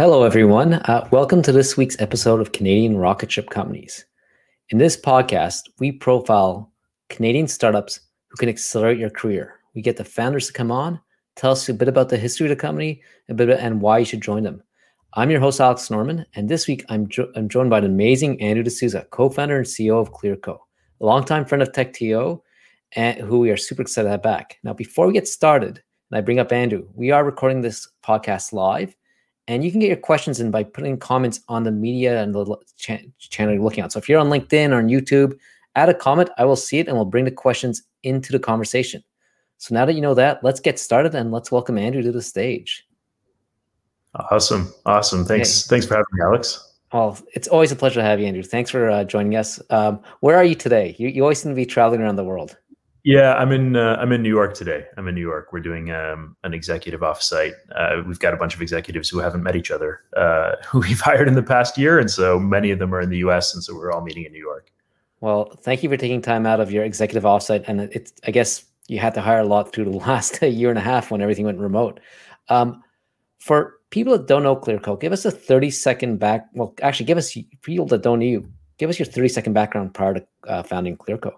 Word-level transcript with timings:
Hello, 0.00 0.24
everyone. 0.24 0.74
Uh, 0.74 1.08
welcome 1.12 1.40
to 1.42 1.52
this 1.52 1.76
week's 1.76 2.00
episode 2.00 2.40
of 2.40 2.50
Canadian 2.50 2.96
Rocket 2.96 3.30
Ship 3.30 3.48
Companies. 3.48 4.04
In 4.70 4.78
this 4.78 5.00
podcast, 5.00 5.68
we 5.78 5.92
profile 5.92 6.72
Canadian 7.10 7.46
startups 7.46 8.00
who 8.26 8.36
can 8.36 8.48
accelerate 8.48 8.98
your 8.98 9.10
career. 9.10 9.60
We 9.72 9.82
get 9.82 9.96
the 9.96 10.04
founders 10.04 10.48
to 10.48 10.52
come 10.52 10.72
on, 10.72 11.00
tell 11.36 11.52
us 11.52 11.68
a 11.68 11.74
bit 11.74 11.86
about 11.86 12.08
the 12.08 12.16
history 12.16 12.46
of 12.46 12.50
the 12.50 12.56
company, 12.56 13.02
a 13.28 13.34
bit 13.34 13.48
and 13.50 13.80
why 13.80 13.98
you 13.98 14.04
should 14.04 14.20
join 14.20 14.42
them. 14.42 14.64
I'm 15.12 15.30
your 15.30 15.38
host, 15.38 15.60
Alex 15.60 15.88
Norman, 15.88 16.26
and 16.34 16.48
this 16.48 16.66
week 16.66 16.84
I'm, 16.88 17.06
jo- 17.06 17.30
I'm 17.36 17.48
joined 17.48 17.70
by 17.70 17.78
an 17.78 17.84
amazing 17.84 18.42
Andrew 18.42 18.64
D'Souza, 18.64 19.06
co-founder 19.12 19.58
and 19.58 19.64
CEO 19.64 20.00
of 20.00 20.12
Clearco, 20.12 20.58
a 21.00 21.06
longtime 21.06 21.44
friend 21.44 21.62
of 21.62 21.70
TechTO, 21.70 22.42
and 22.96 23.20
who 23.20 23.38
we 23.38 23.50
are 23.52 23.56
super 23.56 23.82
excited 23.82 24.06
to 24.06 24.10
have 24.10 24.22
back. 24.24 24.58
Now, 24.64 24.72
before 24.72 25.06
we 25.06 25.12
get 25.12 25.28
started, 25.28 25.84
and 26.10 26.18
I 26.18 26.20
bring 26.20 26.40
up 26.40 26.50
Andrew, 26.50 26.88
we 26.94 27.12
are 27.12 27.24
recording 27.24 27.60
this 27.60 27.86
podcast 28.04 28.52
live, 28.52 28.92
and 29.48 29.64
you 29.64 29.70
can 29.70 29.80
get 29.80 29.88
your 29.88 29.96
questions 29.96 30.40
in 30.40 30.50
by 30.50 30.62
putting 30.62 30.96
comments 30.98 31.40
on 31.48 31.64
the 31.64 31.72
media 31.72 32.22
and 32.22 32.34
the 32.34 32.56
ch- 32.76 33.06
channel 33.18 33.54
you're 33.54 33.62
looking 33.62 33.84
at. 33.84 33.92
So 33.92 33.98
if 33.98 34.08
you're 34.08 34.20
on 34.20 34.28
LinkedIn 34.28 34.70
or 34.70 34.76
on 34.76 34.88
YouTube, 34.88 35.38
add 35.74 35.88
a 35.88 35.94
comment. 35.94 36.30
I 36.38 36.44
will 36.44 36.56
see 36.56 36.78
it, 36.78 36.88
and 36.88 36.96
we'll 36.96 37.04
bring 37.04 37.24
the 37.24 37.30
questions 37.30 37.82
into 38.02 38.32
the 38.32 38.38
conversation. 38.38 39.02
So 39.58 39.74
now 39.74 39.84
that 39.84 39.94
you 39.94 40.00
know 40.00 40.14
that, 40.14 40.42
let's 40.42 40.60
get 40.60 40.78
started 40.78 41.14
and 41.14 41.30
let's 41.32 41.52
welcome 41.52 41.78
Andrew 41.78 42.02
to 42.02 42.12
the 42.12 42.22
stage. 42.22 42.86
Awesome. 44.30 44.72
Awesome. 44.86 45.24
Thanks. 45.24 45.66
Thanks 45.66 45.86
for 45.86 45.94
having 45.94 46.06
me, 46.12 46.22
Alex. 46.22 46.72
Well, 46.92 47.18
it's 47.34 47.48
always 47.48 47.72
a 47.72 47.76
pleasure 47.76 48.00
to 48.00 48.04
have 48.04 48.20
you, 48.20 48.26
Andrew. 48.26 48.44
Thanks 48.44 48.70
for 48.70 48.88
uh, 48.88 49.02
joining 49.02 49.34
us. 49.34 49.60
Um, 49.70 50.00
where 50.20 50.36
are 50.36 50.44
you 50.44 50.54
today? 50.54 50.94
You, 50.98 51.08
you 51.08 51.22
always 51.22 51.42
seem 51.42 51.50
to 51.50 51.56
be 51.56 51.66
traveling 51.66 52.00
around 52.00 52.16
the 52.16 52.24
world. 52.24 52.56
Yeah, 53.04 53.34
I'm 53.34 53.52
in. 53.52 53.76
Uh, 53.76 53.98
I'm 54.00 54.12
in 54.12 54.22
New 54.22 54.30
York 54.30 54.54
today. 54.54 54.86
I'm 54.96 55.06
in 55.08 55.14
New 55.14 55.20
York. 55.20 55.52
We're 55.52 55.60
doing 55.60 55.90
um, 55.90 56.36
an 56.42 56.54
executive 56.54 57.02
offsite. 57.02 57.52
Uh, 57.76 58.02
we've 58.06 58.18
got 58.18 58.32
a 58.32 58.38
bunch 58.38 58.54
of 58.54 58.62
executives 58.62 59.10
who 59.10 59.18
haven't 59.18 59.42
met 59.42 59.56
each 59.56 59.70
other, 59.70 60.00
uh, 60.16 60.52
who 60.66 60.80
we've 60.80 61.00
hired 61.00 61.28
in 61.28 61.34
the 61.34 61.42
past 61.42 61.76
year, 61.76 61.98
and 61.98 62.10
so 62.10 62.38
many 62.38 62.70
of 62.70 62.78
them 62.78 62.94
are 62.94 63.02
in 63.02 63.10
the 63.10 63.18
U.S. 63.18 63.54
And 63.54 63.62
so 63.62 63.74
we're 63.74 63.92
all 63.92 64.00
meeting 64.00 64.24
in 64.24 64.32
New 64.32 64.40
York. 64.40 64.70
Well, 65.20 65.54
thank 65.60 65.82
you 65.82 65.90
for 65.90 65.98
taking 65.98 66.22
time 66.22 66.46
out 66.46 66.60
of 66.60 66.72
your 66.72 66.82
executive 66.82 67.24
offsite, 67.24 67.64
and 67.66 67.82
it's. 67.92 68.14
I 68.26 68.30
guess 68.30 68.64
you 68.88 68.98
had 68.98 69.12
to 69.14 69.20
hire 69.20 69.40
a 69.40 69.44
lot 69.44 69.70
through 69.70 69.84
the 69.84 69.90
last 70.08 70.40
year 70.40 70.70
and 70.70 70.78
a 70.78 70.82
half 70.82 71.10
when 71.10 71.20
everything 71.20 71.44
went 71.44 71.58
remote. 71.58 72.00
Um, 72.48 72.82
for 73.38 73.80
people 73.90 74.16
that 74.16 74.26
don't 74.26 74.42
know 74.42 74.56
Clearco, 74.56 74.98
give 74.98 75.12
us 75.12 75.26
a 75.26 75.30
30 75.30 75.70
second 75.70 76.16
back. 76.20 76.46
Well, 76.54 76.74
actually, 76.80 77.04
give 77.04 77.18
us 77.18 77.36
people 77.60 77.84
that 77.88 78.00
don't 78.00 78.20
know 78.20 78.24
you, 78.24 78.50
give 78.78 78.88
us 78.88 78.98
your 78.98 79.04
30 79.04 79.28
second 79.28 79.52
background 79.52 79.92
prior 79.92 80.14
to 80.14 80.26
uh, 80.48 80.62
founding 80.62 80.96
Clearco. 80.96 81.32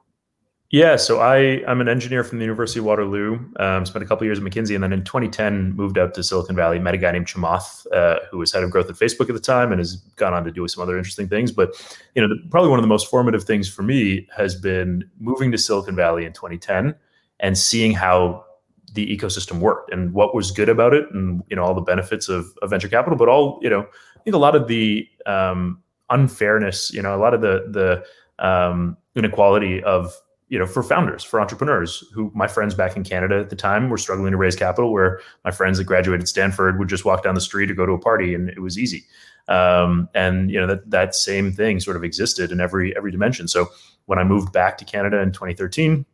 Yeah, 0.70 0.96
so 0.96 1.20
I 1.20 1.62
I'm 1.68 1.80
an 1.80 1.88
engineer 1.88 2.24
from 2.24 2.38
the 2.38 2.44
University 2.44 2.80
of 2.80 2.86
Waterloo. 2.86 3.38
Um, 3.60 3.86
spent 3.86 4.04
a 4.04 4.08
couple 4.08 4.24
years 4.24 4.38
at 4.38 4.44
McKinsey, 4.44 4.74
and 4.74 4.82
then 4.82 4.92
in 4.92 5.04
2010 5.04 5.76
moved 5.76 5.96
out 5.96 6.12
to 6.14 6.24
Silicon 6.24 6.56
Valley. 6.56 6.80
Met 6.80 6.94
a 6.94 6.98
guy 6.98 7.12
named 7.12 7.26
Chamath, 7.26 7.86
uh, 7.92 8.18
who 8.32 8.38
was 8.38 8.52
head 8.52 8.64
of 8.64 8.70
growth 8.70 8.90
at 8.90 8.96
Facebook 8.96 9.28
at 9.28 9.34
the 9.34 9.40
time, 9.40 9.70
and 9.70 9.78
has 9.78 9.96
gone 10.16 10.34
on 10.34 10.42
to 10.42 10.50
do 10.50 10.66
some 10.66 10.82
other 10.82 10.98
interesting 10.98 11.28
things. 11.28 11.52
But 11.52 11.70
you 12.16 12.22
know, 12.22 12.26
the, 12.28 12.36
probably 12.50 12.70
one 12.70 12.80
of 12.80 12.82
the 12.82 12.88
most 12.88 13.08
formative 13.08 13.44
things 13.44 13.68
for 13.68 13.84
me 13.84 14.26
has 14.36 14.56
been 14.56 15.08
moving 15.20 15.52
to 15.52 15.58
Silicon 15.58 15.94
Valley 15.94 16.24
in 16.24 16.32
2010 16.32 16.96
and 17.38 17.56
seeing 17.56 17.92
how 17.92 18.44
the 18.92 19.16
ecosystem 19.16 19.60
worked 19.60 19.92
and 19.92 20.12
what 20.14 20.34
was 20.34 20.50
good 20.50 20.68
about 20.68 20.94
it, 20.94 21.06
and 21.12 21.44
you 21.48 21.54
know 21.54 21.62
all 21.62 21.74
the 21.74 21.80
benefits 21.80 22.28
of, 22.28 22.44
of 22.60 22.70
venture 22.70 22.88
capital, 22.88 23.16
but 23.16 23.28
all 23.28 23.60
you 23.62 23.70
know, 23.70 23.82
I 23.82 24.22
think 24.24 24.34
a 24.34 24.38
lot 24.38 24.56
of 24.56 24.66
the 24.66 25.08
um, 25.26 25.80
unfairness, 26.10 26.92
you 26.92 27.02
know, 27.02 27.14
a 27.14 27.20
lot 27.20 27.34
of 27.34 27.40
the 27.40 27.68
the 27.70 28.44
um, 28.44 28.96
inequality 29.14 29.80
of 29.84 30.12
you 30.48 30.58
know, 30.58 30.66
for 30.66 30.82
founders, 30.82 31.24
for 31.24 31.40
entrepreneurs 31.40 32.04
who 32.12 32.30
my 32.34 32.46
friends 32.46 32.74
back 32.74 32.96
in 32.96 33.02
Canada 33.02 33.40
at 33.40 33.50
the 33.50 33.56
time 33.56 33.90
were 33.90 33.98
struggling 33.98 34.30
to 34.30 34.36
raise 34.36 34.54
capital, 34.54 34.92
where 34.92 35.20
my 35.44 35.50
friends 35.50 35.78
that 35.78 35.84
graduated 35.84 36.28
Stanford 36.28 36.78
would 36.78 36.88
just 36.88 37.04
walk 37.04 37.24
down 37.24 37.34
the 37.34 37.40
street 37.40 37.70
or 37.70 37.74
go 37.74 37.84
to 37.84 37.92
a 37.92 37.98
party 37.98 38.32
and 38.32 38.48
it 38.50 38.60
was 38.60 38.78
easy. 38.78 39.04
Um, 39.48 40.08
and 40.14 40.50
you 40.50 40.60
know 40.60 40.66
that 40.66 40.90
that 40.90 41.14
same 41.14 41.52
thing 41.52 41.80
sort 41.80 41.96
of 41.96 42.04
existed 42.04 42.50
in 42.50 42.60
every 42.60 42.96
every 42.96 43.10
dimension. 43.10 43.48
So 43.48 43.68
when 44.06 44.18
I 44.18 44.24
moved 44.24 44.52
back 44.52 44.78
to 44.78 44.84
Canada 44.84 45.20
in 45.20 45.32
2013, 45.32 46.04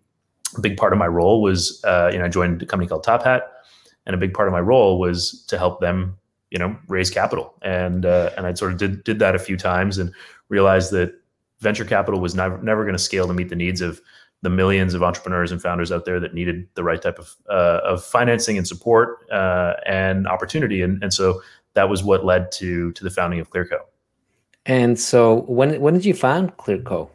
a 0.56 0.60
big 0.60 0.76
part 0.76 0.92
of 0.92 0.98
my 0.98 1.06
role 1.06 1.40
was 1.40 1.82
uh, 1.84 2.10
you 2.12 2.18
know 2.18 2.26
I 2.26 2.28
joined 2.28 2.62
a 2.62 2.66
company 2.66 2.88
called 2.88 3.04
Top 3.04 3.22
Hat, 3.22 3.42
and 4.06 4.14
a 4.14 4.18
big 4.18 4.34
part 4.34 4.48
of 4.48 4.52
my 4.52 4.60
role 4.60 4.98
was 4.98 5.44
to 5.46 5.56
help 5.58 5.80
them 5.80 6.16
you 6.50 6.58
know 6.58 6.76
raise 6.88 7.10
capital. 7.10 7.54
And 7.62 8.04
uh, 8.04 8.30
and 8.36 8.46
I 8.46 8.54
sort 8.54 8.72
of 8.72 8.78
did 8.78 9.04
did 9.04 9.18
that 9.18 9.34
a 9.34 9.38
few 9.38 9.56
times 9.56 9.98
and 9.98 10.12
realized 10.48 10.90
that 10.92 11.14
venture 11.60 11.84
capital 11.84 12.20
was 12.20 12.34
never 12.34 12.58
never 12.62 12.82
going 12.84 12.96
to 12.96 13.02
scale 13.02 13.26
to 13.26 13.34
meet 13.34 13.48
the 13.48 13.56
needs 13.56 13.80
of 13.80 14.00
the 14.42 14.50
millions 14.50 14.92
of 14.92 15.02
entrepreneurs 15.02 15.52
and 15.52 15.62
founders 15.62 15.90
out 15.90 16.04
there 16.04 16.20
that 16.20 16.34
needed 16.34 16.68
the 16.74 16.84
right 16.84 17.00
type 17.00 17.18
of 17.18 17.34
uh, 17.48 17.80
of 17.84 18.04
financing 18.04 18.58
and 18.58 18.66
support 18.66 19.18
uh, 19.30 19.74
and 19.86 20.26
opportunity, 20.26 20.82
and 20.82 21.02
and 21.02 21.14
so 21.14 21.40
that 21.74 21.88
was 21.88 22.04
what 22.04 22.24
led 22.24 22.52
to 22.52 22.92
to 22.92 23.04
the 23.04 23.10
founding 23.10 23.40
of 23.40 23.50
Clearco. 23.50 23.80
And 24.66 24.98
so, 24.98 25.42
when 25.42 25.80
when 25.80 25.94
did 25.94 26.04
you 26.04 26.14
found 26.14 26.56
Clearco? 26.56 27.08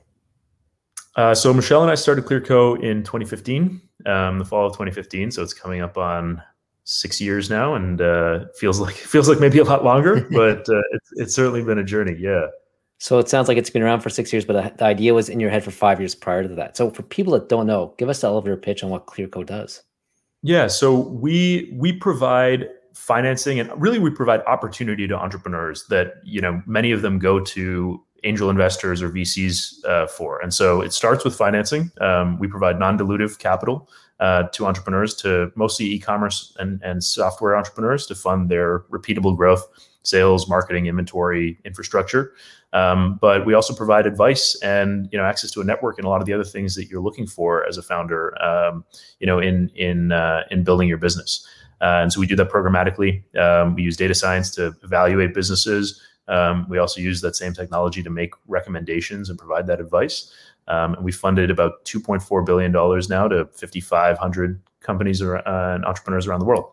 Uh, 1.16 1.33
so 1.33 1.53
Michele 1.53 1.81
and 1.81 1.91
I 1.91 1.95
started 1.95 2.25
Clearco 2.25 2.81
in 2.81 3.01
2015, 3.01 3.81
um, 4.05 4.37
the 4.37 4.45
fall 4.45 4.67
of 4.67 4.73
2015. 4.73 5.31
So 5.31 5.41
it's 5.41 5.53
coming 5.53 5.81
up 5.81 5.97
on 5.97 6.41
six 6.83 7.19
years 7.19 7.49
now, 7.49 7.73
and 7.73 7.99
uh, 8.01 8.45
feels 8.55 8.79
like 8.79 8.95
feels 8.95 9.27
like 9.27 9.39
maybe 9.39 9.59
a 9.59 9.63
lot 9.63 9.83
longer, 9.83 10.27
but 10.31 10.67
uh, 10.69 10.81
it's 10.91 11.11
it's 11.13 11.35
certainly 11.35 11.63
been 11.63 11.79
a 11.79 11.83
journey. 11.83 12.16
Yeah. 12.17 12.47
So 13.00 13.19
it 13.19 13.30
sounds 13.30 13.47
like 13.47 13.58
it's 13.58 13.69
been 13.69 13.84
around 13.84 14.02
for 14.02 14.09
six 14.09 14.34
years, 14.34 14.44
but 14.44 14.78
the 14.78 14.84
idea 14.84 15.13
was 15.13 15.30
in 15.30 15.40
your 15.40 15.52
head 15.52 15.63
for 15.63 15.72
five 15.72 16.00
years 16.00 16.16
prior 16.16 16.41
to 16.41 16.50
that. 16.56 16.75
So 16.75 16.90
for 16.90 17.03
people 17.03 17.34
that 17.34 17.47
don't 17.47 17.68
know, 17.68 17.94
give 17.97 18.09
us 18.09 18.22
the 18.22 18.28
elevator 18.28 18.58
pitch 18.58 18.84
on 18.84 18.90
what 18.90 19.06
Clearco 19.06 19.46
does. 19.46 19.84
Yeah, 20.41 20.68
so 20.68 21.00
we 21.00 21.72
we 21.75 21.94
provide 21.94 22.69
financing 22.94 23.59
and 23.59 23.69
really 23.80 24.00
we 24.00 24.09
provide 24.09 24.41
opportunity 24.47 25.08
to 25.08 25.16
entrepreneurs 25.16 25.85
that 25.88 26.16
you 26.24 26.41
know 26.41 26.62
many 26.66 26.91
of 26.91 27.02
them 27.02 27.19
go 27.19 27.40
to 27.40 28.03
angel 28.24 28.50
investors 28.50 29.02
or 29.02 29.09
VCs 29.09 29.85
uh, 29.85 30.08
for. 30.08 30.40
And 30.41 30.53
so 30.53 30.81
it 30.81 30.94
starts 30.94 31.24
with 31.24 31.35
financing. 31.35 31.91
Um, 32.02 32.40
we 32.40 32.47
provide 32.47 32.79
non-dilutive 32.79 33.38
capital 33.38 33.90
uh, 34.19 34.44
to 34.53 34.66
entrepreneurs, 34.66 35.14
to 35.16 35.52
mostly 35.56 35.85
e-commerce 35.85 36.56
and, 36.59 36.81
and 36.84 37.03
software 37.03 37.56
entrepreneurs, 37.56 38.08
to 38.08 38.16
fund 38.16 38.50
their 38.50 38.79
repeatable 38.91 39.38
growth, 39.38 39.68
sales, 40.03 40.50
marketing, 40.50 40.88
inventory, 40.88 41.59
infrastructure. 41.66 42.34
Um, 42.73 43.17
but 43.22 43.45
we 43.45 43.53
also 43.53 43.73
provide 43.73 44.05
advice 44.05 44.59
and 44.61 45.07
you 45.11 45.17
know 45.17 45.23
access 45.23 45.51
to 45.51 45.61
a 45.61 45.63
network 45.63 45.97
and 45.97 46.05
a 46.05 46.09
lot 46.09 46.22
of 46.22 46.28
the 46.28 46.33
other 46.33 46.44
things 46.44 46.75
that 46.75 46.89
you're 46.89 47.01
looking 47.01 47.25
for 47.25 47.66
as 47.66 47.78
a 47.78 47.81
founder. 47.81 48.39
Um, 48.44 48.83
you 49.19 49.28
know, 49.28 49.39
in 49.39 49.69
in 49.75 50.11
uh, 50.11 50.44
in 50.51 50.63
building 50.63 50.88
your 50.88 50.97
business. 50.97 51.47
Uh, 51.79 52.01
and 52.01 52.11
so 52.11 52.19
we 52.19 52.25
do 52.25 52.35
that 52.35 52.50
programmatically. 52.50 53.23
Um, 53.38 53.75
we 53.75 53.83
use 53.83 53.95
data 53.95 54.16
science 54.16 54.50
to 54.51 54.75
evaluate 54.83 55.33
businesses. 55.33 56.01
Um, 56.28 56.66
we 56.69 56.78
also 56.78 57.00
use 57.00 57.22
that 57.22 57.35
same 57.35 57.53
technology 57.53 58.03
to 58.03 58.09
make 58.09 58.33
recommendations 58.47 59.29
and 59.29 59.38
provide 59.38 59.67
that 59.67 59.79
advice. 59.79 60.34
Um, 60.67 60.95
and 60.95 61.05
we 61.05 61.11
funded 61.11 61.49
about 61.49 61.85
$2.4 61.85 62.45
billion 62.45 62.72
now 62.72 63.28
to 63.28 63.45
5,500 63.45 64.61
companies 64.81 65.22
or, 65.22 65.38
uh, 65.47 65.75
and 65.75 65.85
entrepreneurs 65.85 66.28
around 66.28 66.39
the 66.39 66.45
world. 66.45 66.72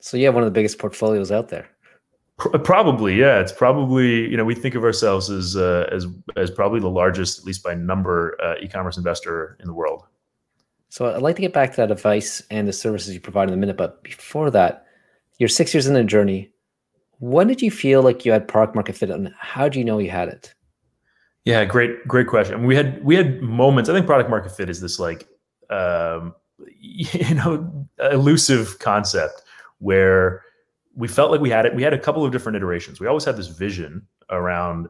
So 0.00 0.16
you 0.16 0.26
have 0.26 0.34
one 0.34 0.42
of 0.44 0.46
the 0.46 0.52
biggest 0.52 0.78
portfolios 0.78 1.32
out 1.32 1.48
there. 1.48 1.66
Probably, 2.38 3.14
yeah. 3.14 3.40
It's 3.40 3.52
probably 3.52 4.28
you 4.28 4.36
know 4.36 4.44
we 4.44 4.54
think 4.54 4.74
of 4.74 4.84
ourselves 4.84 5.30
as 5.30 5.56
uh, 5.56 5.88
as 5.90 6.06
as 6.36 6.50
probably 6.50 6.80
the 6.80 6.90
largest, 6.90 7.38
at 7.38 7.44
least 7.44 7.62
by 7.62 7.74
number, 7.74 8.36
uh, 8.42 8.56
e-commerce 8.60 8.98
investor 8.98 9.56
in 9.60 9.66
the 9.66 9.72
world. 9.72 10.04
So 10.90 11.14
I'd 11.14 11.22
like 11.22 11.36
to 11.36 11.42
get 11.42 11.54
back 11.54 11.70
to 11.72 11.76
that 11.78 11.90
advice 11.90 12.42
and 12.50 12.68
the 12.68 12.72
services 12.72 13.14
you 13.14 13.20
provide 13.20 13.48
in 13.48 13.54
a 13.54 13.56
minute, 13.56 13.76
but 13.76 14.02
before 14.02 14.50
that, 14.50 14.86
you're 15.38 15.48
six 15.48 15.74
years 15.74 15.86
in 15.86 15.94
the 15.94 16.04
journey. 16.04 16.50
When 17.18 17.48
did 17.48 17.62
you 17.62 17.70
feel 17.70 18.02
like 18.02 18.24
you 18.24 18.32
had 18.32 18.46
product 18.46 18.74
market 18.74 18.96
fit, 18.96 19.10
and 19.10 19.32
how 19.38 19.68
do 19.68 19.78
you 19.78 19.84
know 19.84 19.98
you 19.98 20.10
had 20.10 20.28
it? 20.28 20.54
Yeah, 21.46 21.64
great, 21.64 22.06
great 22.06 22.26
question. 22.26 22.66
We 22.66 22.76
had 22.76 23.02
we 23.02 23.16
had 23.16 23.40
moments. 23.40 23.88
I 23.88 23.94
think 23.94 24.04
product 24.04 24.28
market 24.28 24.52
fit 24.52 24.68
is 24.68 24.82
this 24.82 24.98
like 24.98 25.26
um, 25.70 26.34
you 26.80 27.34
know 27.34 27.88
elusive 27.98 28.78
concept 28.78 29.42
where 29.78 30.42
we 30.96 31.08
felt 31.08 31.30
like 31.30 31.40
we 31.40 31.50
had 31.50 31.66
it. 31.66 31.74
We 31.74 31.82
had 31.82 31.92
a 31.92 31.98
couple 31.98 32.24
of 32.24 32.32
different 32.32 32.56
iterations. 32.56 32.98
We 32.98 33.06
always 33.06 33.24
had 33.24 33.36
this 33.36 33.48
vision 33.48 34.06
around 34.30 34.88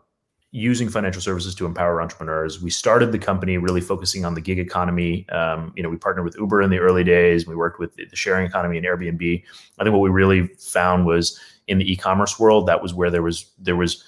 using 0.53 0.88
financial 0.88 1.20
services 1.20 1.55
to 1.56 1.67
empower 1.67 2.00
entrepreneurs. 2.00 2.62
We 2.62 2.70
started 2.70 3.12
the 3.12 3.19
company 3.19 3.58
really 3.58 3.81
focusing 3.81 4.25
on 4.25 4.35
the 4.35 4.41
gig 4.41 4.58
economy. 4.58 5.29
Um, 5.29 5.73
you 5.76 5.82
know, 5.82 5.91
we 5.91 5.97
partnered 5.97 6.25
with 6.25 6.37
Uber 6.38 6.62
in 6.62 6.70
the 6.70 6.79
early 6.79 7.05
days. 7.05 7.47
We 7.47 7.56
worked 7.56 7.79
with 7.81 7.97
the 7.97 8.08
sharing 8.14 8.47
economy 8.47 8.79
and 8.79 8.87
Airbnb. 8.87 9.43
I 9.79 9.82
think 9.82 9.93
what 9.93 10.00
we 10.00 10.08
really 10.08 10.47
found 10.58 11.05
was 11.05 11.38
in 11.67 11.79
the 11.79 11.93
e-commerce 11.93 12.38
world, 12.38 12.67
that 12.69 12.81
was 12.81 12.94
where 12.94 13.11
there 13.11 13.23
was 13.23 13.50
there 13.59 13.76
was 13.76 14.02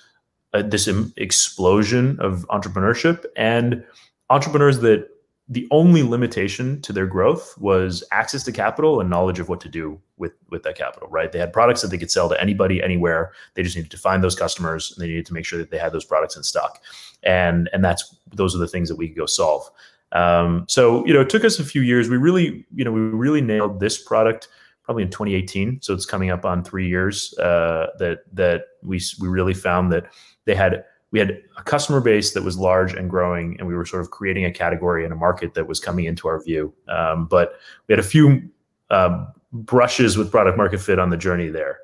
a, 0.53 0.63
this 0.63 0.89
explosion 1.17 2.19
of 2.21 2.47
entrepreneurship 2.49 3.25
and 3.37 3.85
entrepreneurs 4.31 4.79
that 4.81 5.09
the 5.49 5.67
only 5.71 6.03
limitation 6.03 6.81
to 6.83 6.93
their 6.93 7.07
growth 7.07 7.57
was 7.59 8.05
access 8.13 8.43
to 8.45 8.53
capital 8.53 9.01
and 9.01 9.09
knowledge 9.09 9.41
of 9.41 9.49
what 9.49 9.61
to 9.63 9.69
do 9.69 9.99
with 10.19 10.33
with 10.51 10.63
that 10.63 10.77
capital 10.77 11.09
right? 11.09 11.33
They 11.33 11.39
had 11.39 11.53
products 11.53 11.83
that 11.83 11.89
they 11.89 11.99
could 11.99 12.11
sell 12.11 12.29
to 12.29 12.41
anybody 12.41 12.83
anywhere. 12.83 13.33
They 13.55 13.63
just 13.63 13.77
needed 13.77 13.91
to 13.93 13.99
find 13.99 14.23
those 14.23 14.35
customers 14.35 14.93
and 14.93 15.03
they 15.03 15.09
needed 15.09 15.27
to 15.27 15.35
make 15.35 15.47
sure 15.47 15.59
that 15.59 15.71
they 15.71 15.79
had 15.79 15.93
those 15.93 16.05
products 16.05 16.37
in 16.37 16.43
stock. 16.43 16.83
And 17.23 17.71
and 17.73 17.85
that's 17.85 18.15
those 18.35 18.55
are 18.55 18.59
the 18.59 18.69
things 18.69 18.89
that 18.89 18.97
we 18.97 19.09
could 19.09 19.17
go 19.17 19.27
solve. 19.27 19.69
Um, 20.13 20.65
so 20.69 21.05
you 21.07 21.15
know 21.15 21.21
it 21.21 21.31
took 21.31 21.45
us 21.45 21.59
a 21.59 21.65
few 21.65 21.83
years. 21.83 22.09
We 22.09 22.19
really 22.19 22.67
you 22.75 22.85
know 22.85 22.93
we 22.93 23.01
really 23.01 23.41
nailed 23.41 23.81
this 23.81 24.03
product 24.03 24.49
probably 24.83 25.03
in 25.03 25.11
2018. 25.11 25.81
So 25.83 25.93
it's 25.93 26.07
coming 26.07 26.31
up 26.31 26.45
on 26.45 26.65
three 26.65 26.89
years 26.89 27.37
uh, 27.39 27.89
that 27.99 28.21
that 28.35 28.65
we 28.83 29.01
we 29.21 29.29
really 29.29 29.55
found 29.55 29.93
that 29.93 30.07
they 30.45 30.55
had 30.55 30.85
we 31.11 31.19
had 31.19 31.43
a 31.57 31.63
customer 31.63 32.01
base 32.01 32.33
that 32.35 32.43
was 32.43 32.59
large 32.59 32.93
and 32.93 33.09
growing, 33.09 33.57
and 33.59 33.67
we 33.67 33.75
were 33.75 33.87
sort 33.87 34.03
of 34.03 34.11
creating 34.11 34.45
a 34.45 34.53
category 34.53 35.05
and 35.05 35.13
a 35.13 35.17
market 35.17 35.55
that 35.55 35.67
was 35.67 35.81
coming 35.81 36.05
into 36.05 36.29
our 36.29 36.43
view. 36.43 36.73
Um, 36.89 37.27
but 37.27 37.59
we 37.87 37.93
had 37.93 37.99
a 37.99 38.07
few 38.07 38.43
um, 38.91 39.29
brushes 39.53 40.19
with 40.19 40.31
product 40.31 40.57
market 40.57 40.81
fit 40.81 40.99
on 40.99 41.11
the 41.11 41.17
journey 41.17 41.49
there. 41.49 41.79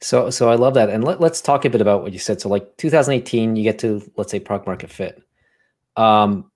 So, 0.00 0.30
so 0.30 0.50
I 0.50 0.56
love 0.56 0.74
that, 0.74 0.90
and 0.90 1.04
let, 1.04 1.20
us 1.22 1.40
talk 1.40 1.64
a 1.64 1.70
bit 1.70 1.80
about 1.80 2.02
what 2.02 2.12
you 2.12 2.18
said. 2.18 2.40
So, 2.40 2.48
like 2.48 2.76
2018, 2.78 3.54
you 3.54 3.62
get 3.62 3.78
to 3.80 4.02
let's 4.16 4.32
say 4.32 4.40
product 4.40 4.66
market 4.66 4.90
fit, 4.90 5.22
um, 5.96 6.50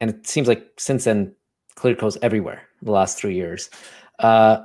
and 0.00 0.10
it 0.10 0.26
seems 0.26 0.48
like 0.48 0.68
since 0.78 1.04
then, 1.04 1.34
Clearco's 1.76 2.18
everywhere. 2.22 2.62
The 2.82 2.90
last 2.90 3.16
three 3.16 3.34
years, 3.34 3.70
uh, 4.18 4.62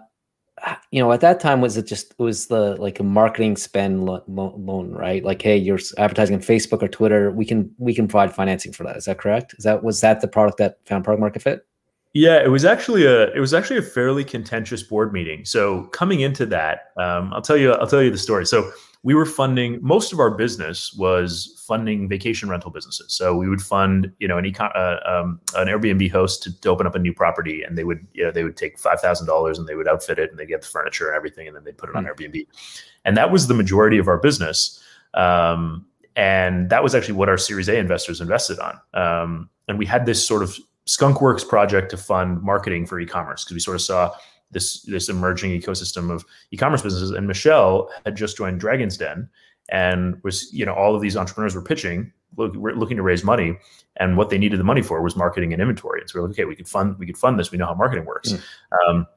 you 0.92 1.02
know, 1.02 1.12
at 1.12 1.22
that 1.22 1.40
time, 1.40 1.62
was 1.62 1.78
it 1.78 1.88
just 1.88 2.12
it 2.12 2.24
was 2.24 2.48
the 2.48 2.76
like 2.76 3.00
a 3.00 3.04
marketing 3.04 3.58
spend 3.58 4.06
lo- 4.06 4.24
loan, 4.28 4.92
right? 4.92 5.24
Like, 5.24 5.42
hey, 5.42 5.58
you're 5.58 5.80
advertising 5.98 6.36
on 6.36 6.42
Facebook 6.42 6.82
or 6.82 6.88
Twitter. 6.88 7.32
We 7.32 7.46
can 7.46 7.74
we 7.78 7.94
can 7.94 8.08
provide 8.08 8.34
financing 8.34 8.72
for 8.72 8.84
that. 8.84 8.98
Is 8.98 9.06
that 9.06 9.18
correct? 9.18 9.56
Is 9.58 9.64
that 9.64 9.84
was 9.84 10.02
that 10.02 10.22
the 10.22 10.28
product 10.28 10.58
that 10.60 10.78
found 10.86 11.04
product 11.04 11.20
market 11.20 11.42
fit? 11.42 11.66
Yeah, 12.14 12.44
it 12.44 12.50
was 12.50 12.64
actually 12.64 13.06
a 13.06 13.34
it 13.34 13.40
was 13.40 13.54
actually 13.54 13.80
a 13.80 13.84
fairly 13.84 14.24
contentious 14.24 14.84
board 14.84 15.12
meeting. 15.12 15.46
So 15.46 15.86
coming 15.86 16.22
into 16.22 16.46
that, 16.48 16.92
um, 16.98 17.34
I'll 17.34 17.42
tell 17.42 17.58
you 17.58 17.74
I'll 17.74 17.88
tell 17.88 18.04
you 18.04 18.12
the 18.12 18.18
story. 18.18 18.46
So 18.46 18.72
we 19.04 19.14
were 19.14 19.26
funding 19.26 19.80
most 19.82 20.14
of 20.14 20.20
our 20.20 20.32
business 20.32 20.94
was 20.94 21.62
funding 21.68 22.08
vacation 22.08 22.50
rental 22.50 22.72
businesses. 22.72 23.14
So 23.14 23.36
we 23.36 23.50
would 23.50 23.62
fund, 23.62 24.12
you 24.20 24.28
know, 24.28 24.38
an 24.38 24.46
econ, 24.46 24.72
uh, 24.76 24.98
um, 25.06 25.42
an 25.56 25.68
Airbnb 25.68 26.10
host 26.10 26.42
to, 26.44 26.62
to, 26.62 26.70
open 26.70 26.88
up 26.88 26.96
a 26.96 27.00
new 27.00 27.14
property, 27.14 27.64
and 27.64 27.78
they 27.78 27.84
would, 27.84 28.08
you 28.14 28.24
know, 28.24 28.32
they 28.32 28.44
would 28.44 28.56
take 28.56 28.80
five 28.80 29.02
thousand 29.02 29.28
dollars 29.28 29.60
and 29.60 29.68
they 29.68 29.76
would 29.76 29.88
outfit 29.88 30.20
it, 30.20 30.30
and 30.30 30.40
they 30.40 30.46
get 30.46 30.62
the 30.62 30.68
furniture 30.68 31.10
and 31.10 31.16
everything, 31.16 31.48
and 31.48 31.56
then 31.56 31.64
they 31.66 31.74
put 31.74 31.90
it 31.90 31.96
on 31.96 32.06
mm-hmm. 32.06 32.24
Airbnb, 32.24 32.48
and 33.06 33.18
that 33.18 33.32
was 33.32 33.48
the 33.48 33.54
majority 33.54 33.98
of 33.98 34.08
our 34.08 34.18
business. 34.18 34.82
Um, 35.14 35.86
and 36.16 36.70
that 36.70 36.84
was 36.84 36.96
actually 36.96 37.16
what 37.16 37.28
our 37.28 37.38
Series 37.38 37.68
A 37.68 37.78
investors 37.78 38.22
invested 38.22 38.60
on. 38.60 38.80
Um, 38.94 39.50
and 39.68 39.78
we 39.78 39.86
had 39.86 40.06
this 40.06 40.26
sort 40.26 40.44
of 40.44 40.58
skunkworks 40.88 41.48
project 41.48 41.90
to 41.92 41.98
fund 41.98 42.42
marketing 42.42 42.86
for 42.86 43.00
e-commerce 43.00 43.44
because 43.44 43.56
we 43.56 43.60
sort 43.60 43.76
of 43.76 43.82
saw 43.82 44.14
this 44.54 44.82
this 44.84 45.10
emerging 45.10 45.60
ecosystem 45.60 46.12
of 46.12 46.26
e-commerce 46.52 46.82
businesses. 46.82 47.12
And 47.12 47.28
Michele 47.28 47.90
had 48.06 48.16
just 48.16 48.38
joined 48.38 48.60
Dragon's 48.60 48.98
Den 48.98 49.30
and 49.70 50.22
was 50.24 50.52
you 50.54 50.66
know 50.66 50.74
all 50.74 50.96
of 50.96 51.02
these 51.02 51.18
entrepreneurs 51.18 51.56
were 51.56 51.62
pitching 51.62 52.12
look, 52.38 52.56
we're 52.56 52.74
looking 52.74 52.98
to 52.98 53.04
raise 53.04 53.24
money. 53.24 53.58
And 53.98 54.18
what 54.18 54.30
they 54.30 54.38
needed 54.38 54.60
the 54.60 54.64
money 54.64 54.82
for 54.82 55.02
was 55.02 55.16
marketing 55.16 55.54
and 55.54 55.62
inventory. 55.62 56.02
And 56.02 56.10
so 56.10 56.20
we're 56.20 56.28
like 56.28 56.36
okay 56.36 56.46
we 56.46 56.56
could 56.56 56.68
fund 56.68 56.98
we 56.98 57.06
could 57.06 57.18
fund 57.18 57.40
this. 57.40 57.52
We 57.52 57.58
know 57.58 57.68
how 57.68 57.76
marketing 57.76 58.06
works. 58.06 58.34
Mm. 58.34 58.42
um, 58.90 59.08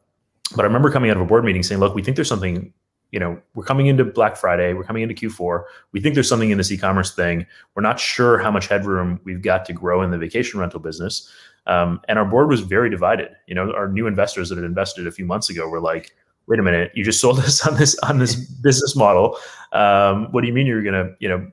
but 0.55 0.61
i 0.61 0.65
remember 0.65 0.93
coming 0.93 1.11
out 1.11 1.17
of 1.17 1.23
a 1.25 1.27
board 1.27 1.45
meeting 1.45 1.65
saying 1.65 1.81
look 1.81 1.93
we 1.97 2.03
think 2.05 2.15
there's 2.15 2.29
something 2.29 2.73
you 3.11 3.19
know 3.19 3.37
we're 3.55 3.65
coming 3.65 3.87
into 3.87 4.05
black 4.05 4.37
friday. 4.37 4.75
We're 4.75 4.85
coming 4.85 5.03
into 5.03 5.15
q4 5.15 5.65
we 5.93 6.01
think 6.01 6.15
there's 6.15 6.29
something 6.29 6.51
in 6.51 6.59
this 6.59 6.71
e-commerce 6.71 7.15
thing. 7.15 7.47
We're 7.75 7.83
not 7.83 7.99
sure 7.99 8.39
how 8.39 8.51
much 8.51 8.69
headroom 8.69 9.21
we've 9.25 9.43
got 9.43 9.65
to 9.67 9.73
grow 9.73 10.03
in 10.03 10.11
the 10.11 10.19
vacation 10.19 10.61
rental 10.61 10.81
business 10.81 11.31
um, 11.67 12.01
and 12.09 12.19
our 12.19 12.25
board 12.25 12.49
was 12.49 12.61
very 12.61 12.91
divided 12.91 13.31
you 13.47 13.55
know 13.55 13.73
our 13.75 13.89
new 13.89 14.07
investors 14.07 14.49
that 14.49 14.57
had 14.57 14.65
invested 14.65 15.07
a 15.07 15.13
few 15.13 15.25
months 15.25 15.51
ago 15.51 15.69
were 15.69 15.81
like 15.81 16.13
wait 16.47 16.61
a 16.61 16.63
minute, 16.63 16.93
you 16.95 17.05
just 17.05 17.21
sold 17.21 17.39
us 17.41 17.67
on 17.67 17.77
this 17.77 17.99
on 18.01 18.19
this 18.19 18.35
business 18.63 18.97
model. 18.97 19.39
Um, 19.73 20.31
what 20.33 20.41
do 20.41 20.47
you 20.49 20.55
mean 20.55 20.67
you're 20.67 20.83
going 20.83 20.95
to 20.95 21.15
you 21.19 21.29
know 21.29 21.51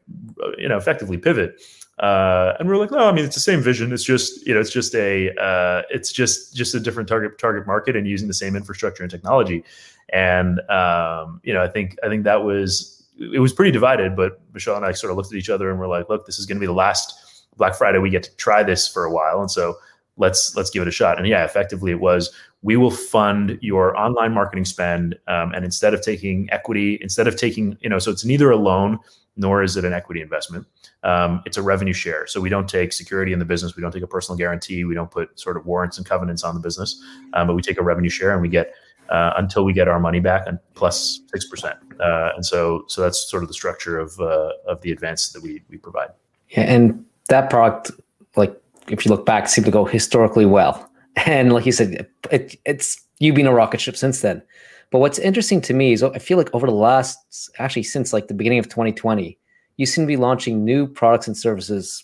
you 0.58 0.70
know 0.70 0.78
effectively 0.78 1.18
pivot? 1.18 1.62
Uh, 2.00 2.54
and 2.60 2.68
we're 2.68 2.78
like, 2.78 2.92
no, 2.92 3.08
I 3.08 3.12
mean 3.12 3.24
it's 3.24 3.36
the 3.36 3.42
same 3.42 3.62
vision. 3.62 3.92
It's 3.92 4.04
just 4.04 4.46
you 4.46 4.54
know 4.54 4.60
it's 4.60 4.72
just 4.72 4.96
a 4.96 5.30
uh, 5.38 5.84
it's 5.90 6.12
just 6.12 6.56
just 6.56 6.74
a 6.76 6.80
different 6.80 7.08
target 7.08 7.38
target 7.38 7.68
market 7.68 7.96
and 7.96 8.08
using 8.08 8.28
the 8.28 8.34
same 8.34 8.56
infrastructure 8.56 9.04
and 9.04 9.12
technology. 9.12 9.64
And 10.12 10.60
um, 10.70 11.40
you 11.44 11.54
know 11.54 11.62
I 11.62 11.68
think 11.68 11.98
I 12.04 12.10
think 12.10 12.24
that 12.24 12.44
was 12.44 13.04
it 13.20 13.40
was 13.40 13.54
pretty 13.54 13.72
divided. 13.72 14.16
But 14.16 14.42
Michele 14.54 14.76
and 14.76 14.86
I 14.86 14.92
sort 14.92 15.12
of 15.12 15.18
looked 15.18 15.32
at 15.32 15.38
each 15.38 15.50
other 15.50 15.70
and 15.70 15.80
we're 15.80 15.88
like, 15.88 16.10
look, 16.10 16.26
this 16.26 16.40
is 16.40 16.46
going 16.46 16.58
to 16.58 16.60
be 16.60 16.66
the 16.66 16.74
last 16.74 17.20
Black 17.58 17.76
Friday 17.76 18.00
we 18.00 18.10
get 18.10 18.24
to 18.24 18.36
try 18.38 18.64
this 18.64 18.88
for 18.88 19.06
a 19.06 19.12
while, 19.12 19.40
and 19.40 19.52
so 19.52 19.76
let's 20.18 20.56
let's 20.56 20.70
give 20.70 20.82
it 20.82 20.88
a 20.88 20.92
shot. 20.92 21.18
And 21.18 21.28
yeah, 21.28 21.44
effectively 21.44 21.92
it 21.92 22.00
was 22.00 22.32
we 22.62 22.78
will 22.78 22.92
fund 22.92 23.58
your 23.62 23.98
online 23.98 24.34
marketing 24.34 24.66
spend, 24.66 25.18
um, 25.28 25.54
and 25.54 25.66
instead 25.66 25.94
of 25.94 26.02
taking 26.02 26.50
equity, 26.52 26.98
instead 27.02 27.28
of 27.28 27.36
taking 27.36 27.78
you 27.82 27.90
know, 27.90 28.00
so 28.00 28.12
it's 28.12 28.26
neither 28.26 28.52
a 28.52 28.58
loan 28.58 29.00
nor 29.36 29.64
is 29.64 29.76
it 29.76 29.84
an 29.84 29.94
equity 29.94 30.22
investment. 30.22 30.66
Um, 31.04 31.42
it's 31.46 31.58
a 31.58 31.62
revenue 31.64 31.94
share. 31.94 32.28
So 32.28 32.40
we 32.40 32.50
don't 32.50 32.70
take 32.70 32.94
security 32.94 33.34
in 33.34 33.40
the 33.40 33.46
business. 33.46 33.76
We 33.76 33.82
don't 33.82 33.92
take 33.92 34.04
a 34.04 34.08
personal 34.08 34.38
guarantee. 34.38 34.84
We 34.84 34.94
don't 34.94 35.10
put 35.10 35.38
sort 35.40 35.58
of 35.58 35.66
warrants 35.66 35.98
and 35.98 36.06
covenants 36.06 36.44
on 36.44 36.54
the 36.54 36.62
business, 36.62 37.02
um, 37.34 37.48
but 37.48 37.56
we 37.56 37.62
take 37.62 37.80
a 37.80 37.84
revenue 37.84 38.10
share 38.10 38.32
and 38.32 38.42
we 38.42 38.48
get 38.48 38.74
uh, 39.10 39.34
until 39.38 39.66
we 39.66 39.74
get 39.74 39.88
our 39.88 40.00
money 40.00 40.20
back 40.20 40.44
and 40.46 40.60
plus 40.76 41.22
six 41.28 41.48
percent. 41.48 41.78
Uh, 42.00 42.32
and 42.36 42.46
so, 42.46 42.84
so 42.88 43.02
that's 43.02 43.30
sort 43.30 43.44
of 43.44 43.50
the 43.50 43.54
structure 43.54 44.00
of 44.00 44.20
uh, 44.20 44.52
of 44.68 44.82
the 44.82 44.92
advance 44.92 45.32
that 45.32 45.42
we 45.42 45.62
we 45.70 45.78
provide. 45.78 46.10
Yeah, 46.50 46.62
and 46.62 47.04
that 47.30 47.50
product, 47.50 47.92
like 48.36 48.63
if 48.88 49.06
you 49.06 49.12
look 49.12 49.26
back, 49.26 49.48
seemed 49.48 49.66
to 49.66 49.72
go 49.72 49.86
historically 49.86 50.46
well. 50.46 50.90
And 51.28 51.54
like 51.54 51.68
you 51.68 51.72
said, 51.72 52.08
it, 52.32 52.60
it's 52.66 53.00
you've 53.20 53.36
been 53.36 53.46
a 53.46 53.54
rocket 53.54 53.80
ship 53.80 53.96
since 53.96 54.22
then. 54.22 54.42
But 54.90 54.98
what's 54.98 55.20
interesting 55.20 55.62
to 55.62 55.74
me 55.74 55.94
is 55.94 56.02
I 56.02 56.18
feel 56.18 56.40
like 56.40 56.54
over 56.56 56.66
the 56.66 56.74
last, 56.74 57.52
actually 57.60 57.84
since 57.84 58.14
like 58.14 58.30
the 58.30 58.34
beginning 58.34 58.58
of 58.58 58.68
2020, 58.68 59.38
you 59.78 59.86
seem 59.86 60.04
to 60.04 60.08
be 60.08 60.18
launching 60.18 60.66
new 60.66 60.88
products 60.88 61.28
and 61.28 61.38
services 61.38 62.04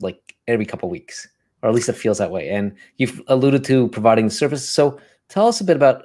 like 0.00 0.36
every 0.46 0.64
couple 0.64 0.88
weeks, 0.88 1.28
or 1.62 1.68
at 1.68 1.74
least 1.74 1.88
it 1.88 1.94
feels 1.94 2.18
that 2.18 2.30
way. 2.30 2.48
And 2.48 2.74
you've 2.98 3.20
alluded 3.26 3.64
to 3.64 3.88
providing 3.88 4.30
services. 4.30 4.68
So 4.68 5.00
tell 5.28 5.48
us 5.48 5.60
a 5.60 5.64
bit 5.64 5.76
about 5.76 6.04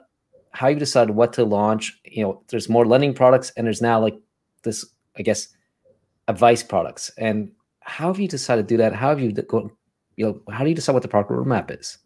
how 0.52 0.68
you 0.68 0.78
decided 0.78 1.16
what 1.16 1.34
to 1.34 1.44
launch. 1.44 2.00
You 2.06 2.24
know, 2.24 2.44
there's 2.48 2.70
more 2.70 2.86
lending 2.86 3.14
products, 3.14 3.52
and 3.58 3.68
there's 3.68 3.82
now 3.82 4.00
like 4.00 4.18
this, 4.64 4.86
I 5.18 5.22
guess, 5.22 5.48
advice 6.28 6.64
products. 6.64 7.12
And 7.18 7.52
how 7.82 8.08
have 8.08 8.20
you 8.20 8.28
decided 8.28 8.68
to 8.68 8.74
do 8.74 8.78
that? 8.78 8.94
How 8.94 9.10
have 9.10 9.20
you 9.20 9.32
go, 9.32 9.72
you 10.18 10.26
know, 10.26 10.54
how 10.54 10.64
do 10.64 10.70
you 10.70 10.76
decide 10.76 10.94
what 10.94 11.02
the 11.02 11.08
product 11.08 11.32
roadmap 11.32 11.78
is? 11.78 11.98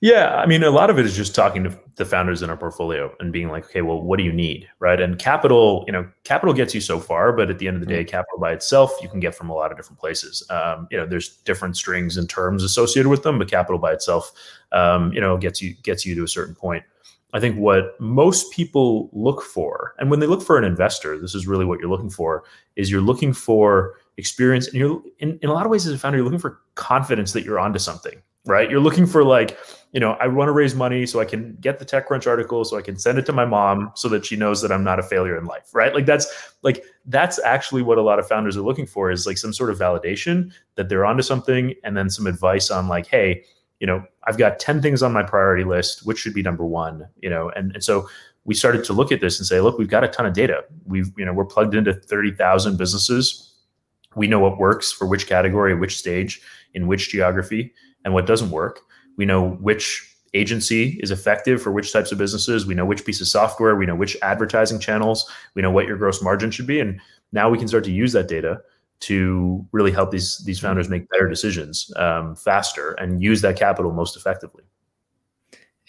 Yeah, 0.00 0.36
I 0.36 0.46
mean, 0.46 0.62
a 0.62 0.70
lot 0.70 0.90
of 0.90 0.98
it 1.00 1.06
is 1.06 1.16
just 1.16 1.34
talking 1.34 1.64
to 1.64 1.76
the 1.96 2.04
founders 2.04 2.40
in 2.40 2.50
our 2.50 2.56
portfolio 2.56 3.12
and 3.18 3.32
being 3.32 3.48
like, 3.48 3.64
okay, 3.64 3.82
well, 3.82 4.00
what 4.00 4.18
do 4.18 4.22
you 4.22 4.32
need, 4.32 4.68
right? 4.78 5.00
And 5.00 5.18
capital, 5.18 5.82
you 5.88 5.92
know, 5.92 6.08
capital 6.22 6.54
gets 6.54 6.72
you 6.72 6.80
so 6.80 7.00
far, 7.00 7.32
but 7.32 7.50
at 7.50 7.58
the 7.58 7.66
end 7.66 7.78
of 7.78 7.80
the 7.80 7.86
day, 7.86 8.04
mm-hmm. 8.04 8.10
capital 8.10 8.38
by 8.38 8.52
itself 8.52 8.92
you 9.02 9.08
can 9.08 9.18
get 9.18 9.34
from 9.34 9.50
a 9.50 9.54
lot 9.54 9.72
of 9.72 9.76
different 9.76 9.98
places. 9.98 10.46
Um, 10.50 10.86
you 10.92 10.96
know, 10.96 11.04
there's 11.04 11.38
different 11.38 11.76
strings 11.76 12.16
and 12.16 12.30
terms 12.30 12.62
associated 12.62 13.08
with 13.08 13.24
them, 13.24 13.40
but 13.40 13.50
capital 13.50 13.80
by 13.80 13.92
itself, 13.92 14.30
um, 14.70 15.12
you 15.12 15.20
know, 15.20 15.36
gets 15.36 15.60
you 15.60 15.74
gets 15.82 16.06
you 16.06 16.14
to 16.14 16.22
a 16.22 16.28
certain 16.28 16.54
point. 16.54 16.84
I 17.34 17.40
think 17.40 17.58
what 17.58 18.00
most 18.00 18.52
people 18.52 19.10
look 19.12 19.42
for, 19.42 19.94
and 19.98 20.10
when 20.10 20.20
they 20.20 20.26
look 20.26 20.42
for 20.42 20.56
an 20.56 20.64
investor, 20.64 21.18
this 21.18 21.34
is 21.34 21.48
really 21.48 21.64
what 21.64 21.80
you're 21.80 21.90
looking 21.90 22.08
for, 22.08 22.44
is 22.76 22.88
you're 22.88 23.00
looking 23.00 23.32
for 23.32 23.96
experience, 24.18 24.66
and 24.66 24.76
you're 24.76 25.02
in, 25.20 25.38
in 25.40 25.48
a 25.48 25.54
lot 25.54 25.64
of 25.64 25.70
ways 25.70 25.86
as 25.86 25.94
a 25.94 25.98
founder, 25.98 26.18
you're 26.18 26.24
looking 26.24 26.38
for 26.38 26.60
confidence 26.74 27.32
that 27.32 27.44
you're 27.44 27.58
onto 27.58 27.78
something 27.78 28.20
right? 28.48 28.70
You're 28.70 28.80
looking 28.80 29.06
for 29.06 29.22
like, 29.22 29.58
you 29.92 30.00
know, 30.00 30.12
I 30.12 30.26
want 30.26 30.48
to 30.48 30.52
raise 30.52 30.74
money 30.74 31.06
so 31.06 31.20
I 31.20 31.24
can 31.24 31.56
get 31.60 31.78
the 31.78 31.84
TechCrunch 31.84 32.26
article 32.26 32.64
so 32.64 32.76
I 32.76 32.82
can 32.82 32.98
send 32.98 33.18
it 33.18 33.26
to 33.26 33.32
my 33.32 33.44
mom 33.44 33.92
so 33.94 34.08
that 34.08 34.24
she 34.24 34.36
knows 34.36 34.62
that 34.62 34.72
I'm 34.72 34.82
not 34.82 34.98
a 34.98 35.02
failure 35.02 35.36
in 35.36 35.44
life, 35.44 35.70
right? 35.72 35.94
Like 35.94 36.06
that's 36.06 36.54
like 36.62 36.84
that's 37.06 37.38
actually 37.40 37.82
what 37.82 37.98
a 37.98 38.02
lot 38.02 38.18
of 38.18 38.26
founders 38.26 38.56
are 38.56 38.62
looking 38.62 38.86
for 38.86 39.10
is 39.10 39.26
like 39.26 39.38
some 39.38 39.52
sort 39.52 39.70
of 39.70 39.78
validation 39.78 40.50
that 40.76 40.88
they're 40.88 41.04
onto 41.04 41.22
something 41.22 41.74
and 41.84 41.96
then 41.96 42.10
some 42.10 42.26
advice 42.26 42.70
on 42.70 42.88
like, 42.88 43.06
hey, 43.06 43.44
you 43.80 43.86
know, 43.86 44.02
I've 44.24 44.38
got 44.38 44.58
10 44.58 44.82
things 44.82 45.02
on 45.02 45.12
my 45.12 45.22
priority 45.22 45.64
list, 45.64 46.04
which 46.04 46.18
should 46.18 46.34
be 46.34 46.42
number 46.42 46.64
one, 46.64 47.06
you 47.22 47.30
know, 47.30 47.50
and, 47.50 47.72
and 47.74 47.84
so 47.84 48.08
we 48.44 48.54
started 48.54 48.82
to 48.84 48.92
look 48.92 49.12
at 49.12 49.20
this 49.20 49.38
and 49.38 49.46
say, 49.46 49.60
look, 49.60 49.78
we've 49.78 49.88
got 49.88 50.04
a 50.04 50.08
ton 50.08 50.26
of 50.26 50.32
data. 50.32 50.64
We've, 50.86 51.12
you 51.18 51.24
know, 51.24 51.34
we're 51.34 51.44
plugged 51.44 51.74
into 51.74 51.92
30,000 51.92 52.78
businesses. 52.78 53.47
We 54.16 54.26
know 54.26 54.40
what 54.40 54.58
works 54.58 54.92
for 54.92 55.06
which 55.06 55.26
category, 55.26 55.74
which 55.74 55.98
stage, 55.98 56.40
in 56.74 56.86
which 56.86 57.10
geography 57.10 57.72
and 58.04 58.14
what 58.14 58.26
doesn't 58.26 58.50
work. 58.50 58.80
We 59.16 59.24
know 59.24 59.50
which 59.60 60.04
agency 60.34 60.98
is 61.02 61.10
effective 61.10 61.60
for 61.62 61.72
which 61.72 61.92
types 61.92 62.12
of 62.12 62.18
businesses. 62.18 62.66
We 62.66 62.74
know 62.74 62.84
which 62.84 63.04
piece 63.04 63.20
of 63.20 63.28
software. 63.28 63.76
We 63.76 63.86
know 63.86 63.94
which 63.94 64.16
advertising 64.22 64.78
channels. 64.78 65.30
We 65.54 65.62
know 65.62 65.70
what 65.70 65.86
your 65.86 65.96
gross 65.96 66.22
margin 66.22 66.50
should 66.50 66.66
be, 66.66 66.80
and 66.80 67.00
now 67.32 67.48
we 67.50 67.58
can 67.58 67.68
start 67.68 67.84
to 67.84 67.92
use 67.92 68.12
that 68.12 68.28
data 68.28 68.60
to 69.00 69.64
really 69.72 69.92
help 69.92 70.10
these 70.10 70.38
these 70.38 70.60
founders 70.60 70.88
make 70.88 71.08
better 71.08 71.28
decisions 71.28 71.92
um, 71.96 72.34
faster 72.34 72.92
and 72.94 73.22
use 73.22 73.40
that 73.42 73.56
capital 73.56 73.92
most 73.92 74.16
effectively. 74.16 74.64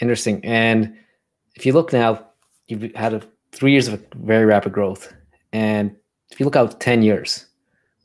Interesting. 0.01 0.43
And 0.45 0.95
if 1.55 1.65
you 1.65 1.73
look 1.73 1.91
now, 1.91 2.25
you've 2.67 2.93
had 2.95 3.13
a, 3.13 3.21
three 3.51 3.71
years 3.71 3.87
of 3.87 4.01
very 4.15 4.45
rapid 4.45 4.71
growth, 4.71 5.13
and 5.51 5.95
if 6.31 6.39
you 6.39 6.45
look 6.45 6.55
out 6.55 6.79
ten 6.79 7.01
years, 7.01 7.45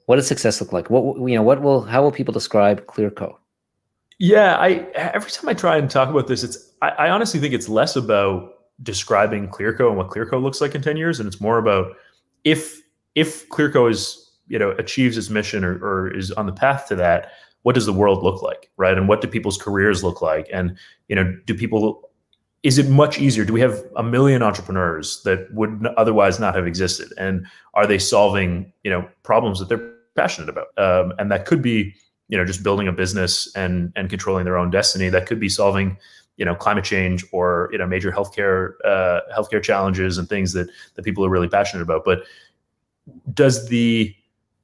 what 0.06 0.16
does 0.16 0.26
success 0.26 0.61
look 0.61 0.73
like? 0.73 0.90
What 0.90 1.16
you 1.28 1.34
know? 1.34 1.42
What 1.42 1.62
will 1.62 1.82
how 1.82 2.02
will 2.02 2.12
people 2.12 2.32
describe 2.32 2.87
Clearco? 2.87 3.37
Yeah, 4.18 4.56
I 4.56 4.87
every 4.94 5.30
time 5.30 5.49
I 5.49 5.54
try 5.54 5.76
and 5.76 5.90
talk 5.90 6.08
about 6.08 6.26
this, 6.26 6.42
it's 6.42 6.73
I, 6.82 6.90
I 6.90 7.11
honestly 7.11 7.40
think 7.40 7.54
it's 7.54 7.68
less 7.68 7.96
about 7.96 8.50
describing 8.82 9.49
Clearco 9.49 9.88
and 9.88 9.96
what 9.96 10.08
Clearco 10.08 10.42
looks 10.42 10.61
like 10.61 10.75
in 10.75 10.82
10 10.82 10.96
years, 10.96 11.20
and 11.20 11.26
it's 11.26 11.40
more 11.40 11.58
about 11.58 11.96
if 12.44 12.80
if 13.14 13.49
Clearco 13.49 13.90
is 13.90 14.30
you 14.49 14.58
know 14.58 14.70
achieves 14.73 15.16
its 15.16 15.30
mission 15.30 15.64
or, 15.64 15.78
or 15.84 16.14
is 16.14 16.30
on 16.32 16.46
the 16.46 16.52
path 16.52 16.87
to 16.88 16.96
that, 16.96 17.32
what 17.62 17.75
does 17.75 17.87
the 17.87 17.92
world 17.92 18.23
look 18.23 18.42
like, 18.42 18.70
right? 18.76 18.96
And 18.96 19.08
what 19.08 19.20
do 19.20 19.28
people's 19.28 19.56
careers 19.56 20.04
look 20.04 20.20
like? 20.20 20.49
And 20.52 20.76
you 21.08 21.16
know, 21.16 21.37
do 21.46 21.54
people 21.54 22.11
is 22.62 22.78
it 22.78 22.88
much 22.88 23.18
easier? 23.18 23.44
Do 23.44 23.52
we 23.52 23.61
have 23.61 23.84
a 23.96 24.02
million 24.02 24.42
entrepreneurs 24.42 25.23
that 25.25 25.52
would 25.52 25.87
otherwise 25.99 26.40
not 26.40 26.54
have 26.54 26.66
existed? 26.66 27.12
And 27.18 27.46
are 27.75 27.87
they 27.87 27.99
solving, 27.99 28.73
you 28.82 28.90
know, 28.90 29.06
problems 29.23 29.58
that 29.58 29.68
they're 29.68 29.93
passionate 30.14 30.49
about? 30.49 30.68
Um, 30.76 31.12
and 31.18 31.30
that 31.30 31.47
could 31.47 31.62
be, 31.62 31.94
you 32.28 32.38
know, 32.38 32.44
just 32.44 32.62
building 32.62 32.88
a 32.88 32.92
business 32.92 33.54
and 33.54 33.92
and 33.97 34.11
controlling 34.11 34.44
their 34.44 34.56
own 34.56 34.71
destiny. 34.71 35.09
That 35.09 35.26
could 35.26 35.40
be 35.40 35.49
solving, 35.49 35.97
you 36.37 36.44
know, 36.44 36.54
climate 36.54 36.85
change 36.85 37.25
or 37.33 37.68
you 37.73 37.78
know 37.78 37.87
major 37.87 38.11
healthcare 38.11 38.75
uh, 38.85 39.21
healthcare 39.37 39.62
challenges 39.62 40.18
and 40.18 40.28
things 40.28 40.52
that 40.52 40.68
that 40.94 41.04
people 41.04 41.25
are 41.25 41.30
really 41.30 41.49
passionate 41.49 41.83
about. 41.83 42.04
But 42.04 42.25
does 43.33 43.68
the 43.68 44.14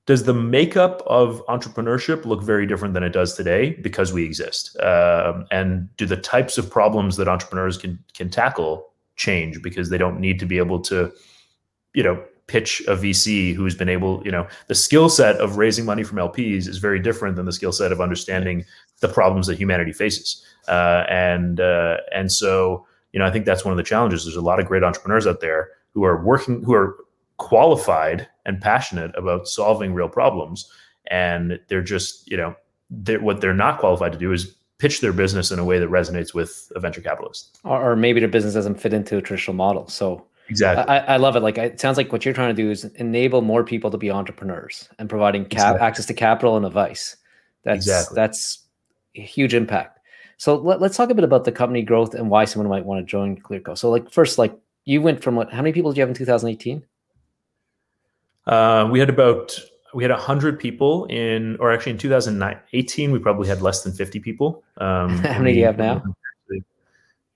does 0.07 0.25
the 0.25 0.35
makeup 0.35 1.03
of 1.07 1.41
entrepreneurship 1.47 2.25
look 2.25 2.43
very 2.43 2.67
different 2.67 2.95
than 2.95 3.03
it 3.03 3.11
does 3.11 3.35
today 3.35 3.75
because 3.81 4.13
we 4.13 4.25
exist? 4.25 4.77
Um, 4.81 5.47
and 5.51 5.89
do 5.97 6.07
the 6.07 6.17
types 6.17 6.59
of 6.59 6.69
problems 6.71 7.17
that 7.17 7.29
entrepreneurs 7.29 7.77
can 7.79 7.99
can 8.15 8.31
tackle 8.31 8.91
change 9.17 9.63
because 9.63 9.91
they 9.91 9.99
don't 9.99 10.19
need 10.19 10.41
to 10.41 10.47
be 10.47 10.59
able 10.59 10.81
to, 10.81 11.13
you 11.95 12.03
know, 12.03 12.21
pitch 12.51 12.83
a 12.89 12.97
VC 12.97 13.55
who's 13.55 13.77
been 13.77 13.89
able, 13.89 14.21
you 14.25 14.33
know, 14.33 14.49
the 14.67 14.75
skill 14.75 15.09
set 15.09 15.37
of 15.37 15.57
raising 15.57 15.85
money 15.85 16.03
from 16.03 16.19
LPs 16.19 16.67
is 16.67 16.79
very 16.79 16.99
different 16.99 17.37
than 17.37 17.47
the 17.47 17.53
skill 17.53 17.71
set 17.71 17.93
of 17.93 18.01
understanding 18.01 18.65
the 18.99 19.09
problems 19.09 19.47
that 19.47 19.57
humanity 19.57 19.93
faces. 19.93 20.45
Uh, 20.67 21.05
and 21.09 21.61
uh, 21.61 21.99
and 22.13 22.33
so, 22.33 22.85
you 23.13 23.21
know, 23.21 23.27
I 23.27 23.31
think 23.31 23.45
that's 23.45 23.65
one 23.65 23.73
of 23.73 23.77
the 23.77 23.85
challenges. 23.85 24.25
There's 24.25 24.35
a 24.35 24.41
lot 24.41 24.59
of 24.59 24.67
great 24.67 24.83
entrepreneurs 24.83 25.29
out 25.29 25.41
there 25.41 25.69
who 25.95 26.05
are 26.05 26.25
working, 26.25 26.63
who 26.65 26.75
are 26.75 26.97
qualified 27.37 28.29
and 28.45 28.61
passionate 28.61 29.17
about 29.17 29.47
solving 29.47 29.95
real 29.95 30.09
problems 30.09 30.71
and 31.11 31.59
they're 31.69 31.83
just 31.83 32.31
you 32.31 32.37
know 32.37 32.55
they're, 32.91 33.21
what 33.21 33.41
they're 33.41 33.55
not 33.55 33.79
qualified 33.79 34.13
to 34.13 34.19
do 34.19 34.33
is 34.33 34.55
pitch 34.79 35.01
their 35.01 35.13
business 35.13 35.51
in 35.51 35.59
a 35.59 35.65
way 35.65 35.79
that 35.79 35.91
resonates 35.91 36.35
with 36.35 36.71
a 36.77 36.81
venture 36.81 37.01
capitalist 37.01 37.59
or, 37.65 37.93
or 37.93 37.97
maybe 37.97 38.21
their 38.21 38.29
business 38.29 38.53
doesn't 38.53 38.81
fit 38.81 38.93
into 38.93 39.17
a 39.17 39.23
traditional 39.23 39.55
model 39.55 39.89
so 39.89 40.27
exactly. 40.51 40.85
I, 40.95 41.15
I 41.15 41.17
love 41.17 41.37
it. 41.37 41.41
Like 41.41 41.57
it 41.59 41.81
sounds 41.81 41.97
like 41.97 42.13
what 42.13 42.25
you're 42.25 42.35
trying 42.35 42.55
to 42.55 42.63
do 42.63 42.71
is 42.71 42.85
enable 42.97 43.43
more 43.43 43.65
people 43.65 43.91
to 43.91 43.99
be 43.99 44.11
entrepreneurs 44.11 44.89
and 44.99 45.09
providing 45.09 45.45
cap, 45.45 45.53
exactly. 45.53 45.81
access 45.87 46.07
to 46.07 46.15
capital 46.15 46.57
and 46.57 46.67
advice. 46.67 47.17
That's 47.65 47.87
exactly. 47.87 48.15
that's 48.15 48.65
a 49.17 49.23
huge 49.23 49.55
impact. 49.55 49.99
So 50.37 50.57
let, 50.57 50.81
us 50.83 50.97
talk 50.97 51.11
a 51.11 51.15
bit 51.15 51.25
about 51.25 51.45
the 51.45 51.53
company 51.53 51.83
growth 51.83 52.15
and 52.15 52.31
why 52.31 52.47
someone 52.47 52.69
might 52.71 52.85
want 52.85 53.01
to 53.01 53.11
join 53.11 53.37
clearco. 53.37 53.77
So 53.77 53.91
like 53.91 54.11
first 54.11 54.39
like 54.39 54.57
you 54.85 55.03
went 55.03 55.23
from 55.23 55.37
what 55.37 55.53
how 55.53 55.63
many 55.63 55.73
people 55.73 55.93
did 55.93 55.99
you 55.99 56.03
have 56.03 56.09
in 56.09 56.15
2018 56.15 56.83
uh, 58.47 58.89
we 58.91 58.99
had 58.99 59.09
about 59.09 59.59
we 59.93 60.03
had 60.03 60.11
100 60.11 60.59
people 60.59 61.05
in 61.07 61.57
or 61.61 61.73
actually 61.73 61.93
in 61.93 61.99
2018 61.99 63.13
we 63.13 63.19
probably 63.19 63.49
had 63.49 63.63
less 63.63 63.83
than 63.83 63.93
50 63.93 64.21
people. 64.21 64.63
Um, 64.79 65.19
how 65.19 65.39
many 65.39 65.53
do 65.53 65.61
you 65.61 65.67
have 65.67 65.79
now? 65.79 66.03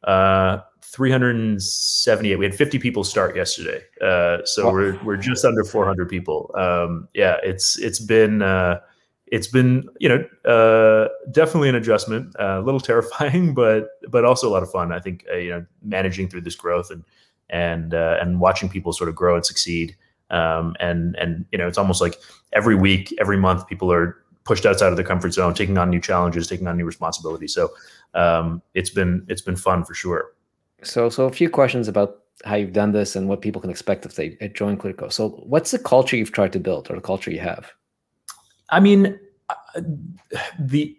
uh, 0.04 0.60
378 0.84 2.36
we 2.36 2.44
had 2.44 2.54
50 2.54 2.78
people 2.78 3.04
start 3.04 3.36
yesterday 3.36 3.82
uh, 4.00 4.38
so 4.44 4.66
wow. 4.66 4.72
we're, 4.72 5.04
we're 5.04 5.16
just 5.16 5.44
under 5.44 5.64
400 5.64 6.08
people 6.08 6.50
um, 6.56 7.08
yeah 7.14 7.36
it's 7.42 7.78
it's 7.78 7.98
been 7.98 8.42
uh, 8.42 8.80
it's 9.26 9.46
been 9.46 9.88
you 9.98 10.08
know 10.08 10.50
uh, 10.50 11.08
definitely 11.32 11.68
an 11.68 11.74
adjustment 11.74 12.34
uh, 12.38 12.60
a 12.60 12.62
little 12.62 12.80
terrifying 12.90 13.54
but 13.54 13.88
but 14.08 14.24
also 14.24 14.48
a 14.48 14.52
lot 14.52 14.62
of 14.62 14.70
fun 14.70 14.92
i 14.92 15.00
think 15.00 15.24
uh, 15.32 15.36
you 15.36 15.50
know 15.50 15.66
managing 15.82 16.28
through 16.28 16.42
this 16.42 16.54
growth 16.54 16.90
and 16.90 17.04
and 17.50 17.92
and 17.92 18.40
watching 18.40 18.68
people 18.68 18.92
sort 18.92 19.08
of 19.08 19.14
grow 19.14 19.34
and 19.34 19.44
succeed 19.44 19.96
um, 20.30 20.74
and 20.80 21.16
and 21.16 21.44
you 21.52 21.58
know, 21.58 21.68
it's 21.68 21.78
almost 21.78 22.00
like 22.00 22.18
every 22.52 22.74
week, 22.74 23.14
every 23.20 23.36
month, 23.36 23.66
people 23.66 23.92
are 23.92 24.16
pushed 24.44 24.66
outside 24.66 24.88
of 24.88 24.96
their 24.96 25.04
comfort 25.04 25.32
zone, 25.32 25.54
taking 25.54 25.78
on 25.78 25.90
new 25.90 26.00
challenges, 26.00 26.46
taking 26.46 26.66
on 26.66 26.76
new 26.76 26.84
responsibilities. 26.84 27.54
So 27.54 27.70
um, 28.14 28.62
it's 28.74 28.90
been 28.90 29.24
it's 29.28 29.42
been 29.42 29.56
fun 29.56 29.84
for 29.84 29.94
sure. 29.94 30.32
So 30.84 31.08
so 31.08 31.24
a 31.24 31.32
few 31.32 31.50
questions 31.50 31.88
about 31.88 32.18
how 32.44 32.56
you've 32.56 32.72
done 32.72 32.92
this 32.92 33.16
and 33.16 33.28
what 33.28 33.40
people 33.40 33.60
can 33.60 33.70
expect 33.70 34.04
if 34.04 34.16
they 34.16 34.30
join 34.54 34.76
Clearco. 34.76 35.12
So 35.12 35.30
what's 35.46 35.70
the 35.70 35.78
culture 35.78 36.16
you've 36.16 36.32
tried 36.32 36.52
to 36.52 36.60
build 36.60 36.90
or 36.90 36.96
the 36.96 37.00
culture 37.00 37.30
you 37.30 37.40
have? 37.40 37.70
I 38.70 38.80
mean, 38.80 39.18
uh, 39.48 39.80
the 40.58 40.96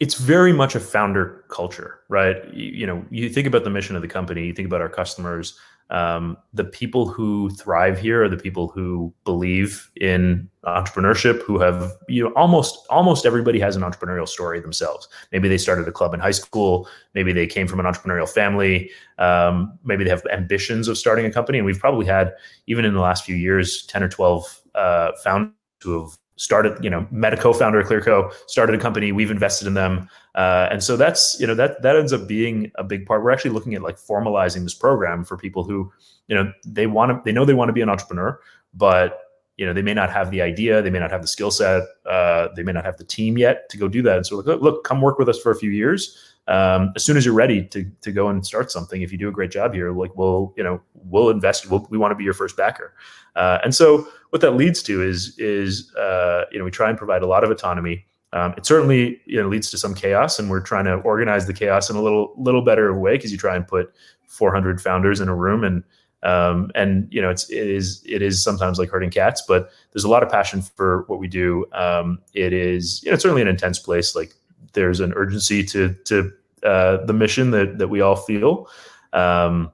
it's 0.00 0.14
very 0.14 0.52
much 0.52 0.74
a 0.74 0.80
founder 0.80 1.44
culture, 1.48 2.00
right? 2.08 2.36
You, 2.54 2.66
you, 2.70 2.86
know, 2.86 3.04
you 3.10 3.28
think 3.28 3.46
about 3.46 3.64
the 3.64 3.70
mission 3.70 3.96
of 3.96 4.02
the 4.02 4.08
company, 4.08 4.46
you 4.46 4.54
think 4.54 4.66
about 4.66 4.80
our 4.80 4.88
customers, 4.88 5.58
um, 5.90 6.36
the 6.54 6.64
people 6.64 7.08
who 7.08 7.50
thrive 7.50 7.98
here 7.98 8.22
are 8.22 8.28
the 8.28 8.36
people 8.36 8.68
who 8.68 9.12
believe 9.24 9.90
in 10.00 10.48
entrepreneurship 10.64 11.42
who 11.42 11.58
have 11.58 11.92
you 12.08 12.22
know 12.22 12.32
almost 12.36 12.86
almost 12.90 13.26
everybody 13.26 13.58
has 13.58 13.74
an 13.74 13.82
entrepreneurial 13.82 14.28
story 14.28 14.60
themselves. 14.60 15.08
Maybe 15.32 15.48
they 15.48 15.58
started 15.58 15.88
a 15.88 15.92
club 15.92 16.14
in 16.14 16.20
high 16.20 16.30
school. 16.30 16.88
Maybe 17.14 17.32
they 17.32 17.46
came 17.46 17.66
from 17.66 17.80
an 17.80 17.86
entrepreneurial 17.86 18.28
family. 18.28 18.90
Um, 19.18 19.78
maybe 19.84 20.04
they 20.04 20.10
have 20.10 20.24
ambitions 20.32 20.86
of 20.86 20.96
starting 20.96 21.26
a 21.26 21.32
company. 21.32 21.58
And 21.58 21.66
we've 21.66 21.80
probably 21.80 22.06
had 22.06 22.34
even 22.66 22.84
in 22.84 22.94
the 22.94 23.00
last 23.00 23.24
few 23.24 23.34
years 23.34 23.84
10 23.86 24.02
or 24.04 24.08
12 24.08 24.60
uh, 24.76 25.12
founders 25.24 25.52
who 25.82 26.02
have 26.02 26.18
started, 26.40 26.82
you 26.82 26.88
know, 26.88 27.06
met 27.10 27.34
a 27.34 27.36
co-founder 27.36 27.78
at 27.78 27.86
Clearco, 27.86 28.32
started 28.46 28.74
a 28.74 28.78
company, 28.78 29.12
we've 29.12 29.30
invested 29.30 29.68
in 29.68 29.74
them. 29.74 30.08
Uh, 30.34 30.68
and 30.70 30.82
so 30.82 30.96
that's, 30.96 31.38
you 31.38 31.46
know, 31.46 31.54
that 31.54 31.82
that 31.82 31.96
ends 31.96 32.14
up 32.14 32.26
being 32.26 32.72
a 32.76 32.84
big 32.84 33.04
part. 33.04 33.22
We're 33.22 33.30
actually 33.30 33.50
looking 33.50 33.74
at 33.74 33.82
like 33.82 33.98
formalizing 33.98 34.62
this 34.62 34.72
program 34.72 35.22
for 35.22 35.36
people 35.36 35.64
who, 35.64 35.92
you 36.28 36.34
know, 36.34 36.50
they 36.64 36.86
want 36.86 37.10
to, 37.10 37.20
they 37.26 37.32
know 37.32 37.44
they 37.44 37.52
want 37.52 37.68
to 37.68 37.74
be 37.74 37.82
an 37.82 37.90
entrepreneur, 37.90 38.40
but 38.72 39.18
you 39.58 39.66
know, 39.66 39.74
they 39.74 39.82
may 39.82 39.92
not 39.92 40.10
have 40.10 40.30
the 40.30 40.40
idea, 40.40 40.80
they 40.80 40.88
may 40.88 40.98
not 40.98 41.10
have 41.10 41.20
the 41.20 41.28
skill 41.28 41.50
set, 41.50 41.82
uh, 42.06 42.48
they 42.56 42.62
may 42.62 42.72
not 42.72 42.86
have 42.86 42.96
the 42.96 43.04
team 43.04 43.36
yet 43.36 43.68
to 43.68 43.76
go 43.76 43.86
do 43.86 44.00
that. 44.00 44.16
And 44.16 44.26
so 44.26 44.36
look, 44.36 44.62
look, 44.62 44.82
come 44.82 45.02
work 45.02 45.18
with 45.18 45.28
us 45.28 45.38
for 45.38 45.52
a 45.52 45.56
few 45.56 45.70
years. 45.70 46.16
Um, 46.48 46.94
as 46.96 47.04
soon 47.04 47.18
as 47.18 47.26
you're 47.26 47.34
ready 47.34 47.64
to 47.66 47.84
to 48.00 48.12
go 48.12 48.28
and 48.28 48.46
start 48.46 48.72
something, 48.72 49.02
if 49.02 49.12
you 49.12 49.18
do 49.18 49.28
a 49.28 49.32
great 49.32 49.50
job 49.50 49.74
here, 49.74 49.92
like 49.92 50.16
we'll, 50.16 50.54
you 50.56 50.64
know, 50.64 50.80
we'll 50.94 51.28
invest. 51.28 51.70
We'll, 51.70 51.86
we 51.90 51.98
want 51.98 52.12
to 52.12 52.16
be 52.16 52.24
your 52.24 52.32
first 52.32 52.56
backer. 52.56 52.94
Uh, 53.36 53.58
and 53.62 53.74
so 53.74 54.08
what 54.30 54.40
that 54.42 54.52
leads 54.52 54.82
to 54.84 55.02
is 55.02 55.36
is 55.38 55.94
uh, 55.96 56.44
you 56.50 56.58
know 56.58 56.64
we 56.64 56.70
try 56.70 56.88
and 56.88 56.98
provide 56.98 57.22
a 57.22 57.26
lot 57.26 57.44
of 57.44 57.50
autonomy. 57.50 58.06
Um, 58.32 58.54
it 58.56 58.64
certainly 58.64 59.20
you 59.26 59.42
know 59.42 59.48
leads 59.48 59.70
to 59.70 59.78
some 59.78 59.94
chaos, 59.94 60.38
and 60.38 60.50
we're 60.50 60.60
trying 60.60 60.84
to 60.86 60.94
organize 60.96 61.46
the 61.46 61.52
chaos 61.52 61.90
in 61.90 61.96
a 61.96 62.02
little 62.02 62.32
little 62.36 62.62
better 62.62 62.96
way 62.96 63.16
because 63.16 63.32
you 63.32 63.38
try 63.38 63.56
and 63.56 63.66
put 63.66 63.92
400 64.28 64.80
founders 64.80 65.20
in 65.20 65.28
a 65.28 65.34
room 65.34 65.64
and 65.64 65.82
um, 66.22 66.70
and 66.74 67.08
you 67.10 67.20
know 67.20 67.30
it's 67.30 67.48
it 67.50 67.68
is 67.68 68.02
it 68.06 68.22
is 68.22 68.42
sometimes 68.42 68.78
like 68.78 68.90
herding 68.90 69.10
cats, 69.10 69.42
but 69.46 69.70
there's 69.92 70.04
a 70.04 70.08
lot 70.08 70.22
of 70.22 70.28
passion 70.28 70.62
for 70.62 71.04
what 71.08 71.18
we 71.18 71.28
do. 71.28 71.66
Um, 71.72 72.20
it 72.34 72.52
is 72.52 73.02
you 73.02 73.10
know 73.10 73.14
it's 73.14 73.22
certainly 73.22 73.42
an 73.42 73.48
intense 73.48 73.78
place. 73.78 74.14
Like 74.14 74.34
there's 74.74 75.00
an 75.00 75.12
urgency 75.14 75.64
to 75.64 75.94
to 76.04 76.32
uh, 76.62 77.04
the 77.06 77.12
mission 77.12 77.50
that 77.52 77.78
that 77.78 77.88
we 77.88 78.00
all 78.00 78.16
feel. 78.16 78.68
Um, 79.12 79.72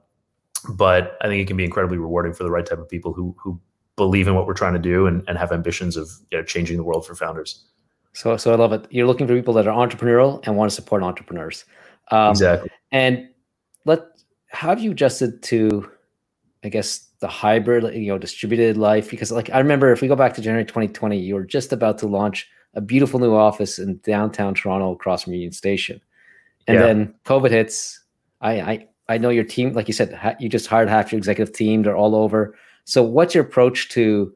but 0.69 1.17
I 1.21 1.27
think 1.27 1.41
it 1.41 1.47
can 1.47 1.57
be 1.57 1.65
incredibly 1.65 1.97
rewarding 1.97 2.33
for 2.33 2.43
the 2.43 2.49
right 2.49 2.65
type 2.65 2.79
of 2.79 2.89
people 2.89 3.13
who 3.13 3.35
who 3.37 3.59
believe 3.97 4.27
in 4.27 4.35
what 4.35 4.47
we're 4.47 4.53
trying 4.53 4.73
to 4.73 4.79
do 4.79 5.07
and, 5.07 5.23
and 5.27 5.37
have 5.37 5.51
ambitions 5.51 5.97
of 5.97 6.09
you 6.31 6.37
know, 6.37 6.43
changing 6.43 6.77
the 6.77 6.83
world 6.83 7.05
for 7.05 7.15
founders. 7.15 7.65
So, 8.13 8.37
so 8.37 8.53
I 8.53 8.55
love 8.55 8.71
it. 8.71 8.87
You're 8.89 9.07
looking 9.07 9.27
for 9.27 9.35
people 9.35 9.53
that 9.55 9.67
are 9.67 9.87
entrepreneurial 9.87 10.39
and 10.45 10.55
want 10.55 10.71
to 10.71 10.75
support 10.75 11.03
entrepreneurs. 11.03 11.65
Um, 12.11 12.31
exactly. 12.31 12.69
And 12.91 13.27
let 13.85 14.05
how 14.49 14.69
have 14.69 14.79
you 14.79 14.91
adjusted 14.91 15.43
to, 15.43 15.91
I 16.63 16.69
guess, 16.69 17.09
the 17.19 17.27
hybrid, 17.27 17.93
you 17.95 18.07
know, 18.07 18.17
distributed 18.17 18.77
life? 18.77 19.09
Because, 19.09 19.31
like, 19.31 19.49
I 19.49 19.59
remember 19.59 19.91
if 19.91 20.01
we 20.01 20.07
go 20.07 20.15
back 20.15 20.33
to 20.35 20.41
January 20.41 20.65
2020, 20.65 21.19
you 21.19 21.35
were 21.35 21.43
just 21.43 21.73
about 21.73 21.97
to 21.99 22.07
launch 22.07 22.47
a 22.75 22.81
beautiful 22.81 23.19
new 23.19 23.35
office 23.35 23.77
in 23.77 23.97
downtown 24.03 24.53
Toronto, 24.53 24.93
across 24.93 25.23
from 25.23 25.33
Union 25.33 25.51
Station, 25.51 25.99
and 26.67 26.75
yeah. 26.75 26.85
then 26.85 27.13
COVID 27.25 27.49
hits. 27.49 27.99
I, 28.39 28.61
I 28.61 28.87
I 29.09 29.17
know 29.17 29.29
your 29.29 29.43
team, 29.43 29.73
like 29.73 29.87
you 29.87 29.93
said, 29.93 30.37
you 30.39 30.49
just 30.49 30.67
hired 30.67 30.89
half 30.89 31.11
your 31.11 31.17
executive 31.17 31.53
team. 31.53 31.83
They're 31.83 31.95
all 31.95 32.15
over. 32.15 32.55
So, 32.87 33.03
what's 33.03 33.35
your 33.35 33.43
approach 33.43 33.89
to 33.89 34.33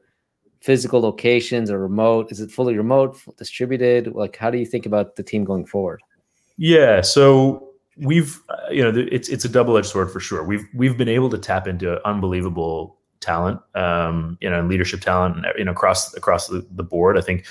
physical 0.60 1.00
locations 1.00 1.70
or 1.70 1.78
remote? 1.78 2.30
Is 2.30 2.38
it 2.38 2.50
fully 2.50 2.76
remote, 2.76 3.18
distributed? 3.38 4.14
Like, 4.14 4.36
how 4.36 4.50
do 4.50 4.58
you 4.58 4.66
think 4.66 4.84
about 4.84 5.16
the 5.16 5.22
team 5.22 5.42
going 5.42 5.64
forward? 5.64 6.02
Yeah, 6.58 7.00
so 7.00 7.70
we've 7.96 8.38
uh, 8.50 8.70
you 8.70 8.82
know 8.82 9.06
it's 9.10 9.30
it's 9.30 9.46
a 9.46 9.48
double 9.48 9.78
edged 9.78 9.88
sword 9.88 10.10
for 10.10 10.20
sure. 10.20 10.44
We've 10.44 10.66
we've 10.74 10.98
been 10.98 11.08
able 11.08 11.30
to 11.30 11.38
tap 11.38 11.66
into 11.66 12.06
unbelievable 12.06 12.98
talent, 13.20 13.58
um, 13.74 14.36
you 14.42 14.50
know, 14.50 14.62
leadership 14.62 15.00
talent, 15.00 15.46
you 15.56 15.64
know, 15.64 15.72
across 15.72 16.14
across 16.14 16.48
the, 16.48 16.66
the 16.72 16.84
board. 16.84 17.16
I 17.16 17.22
think 17.22 17.46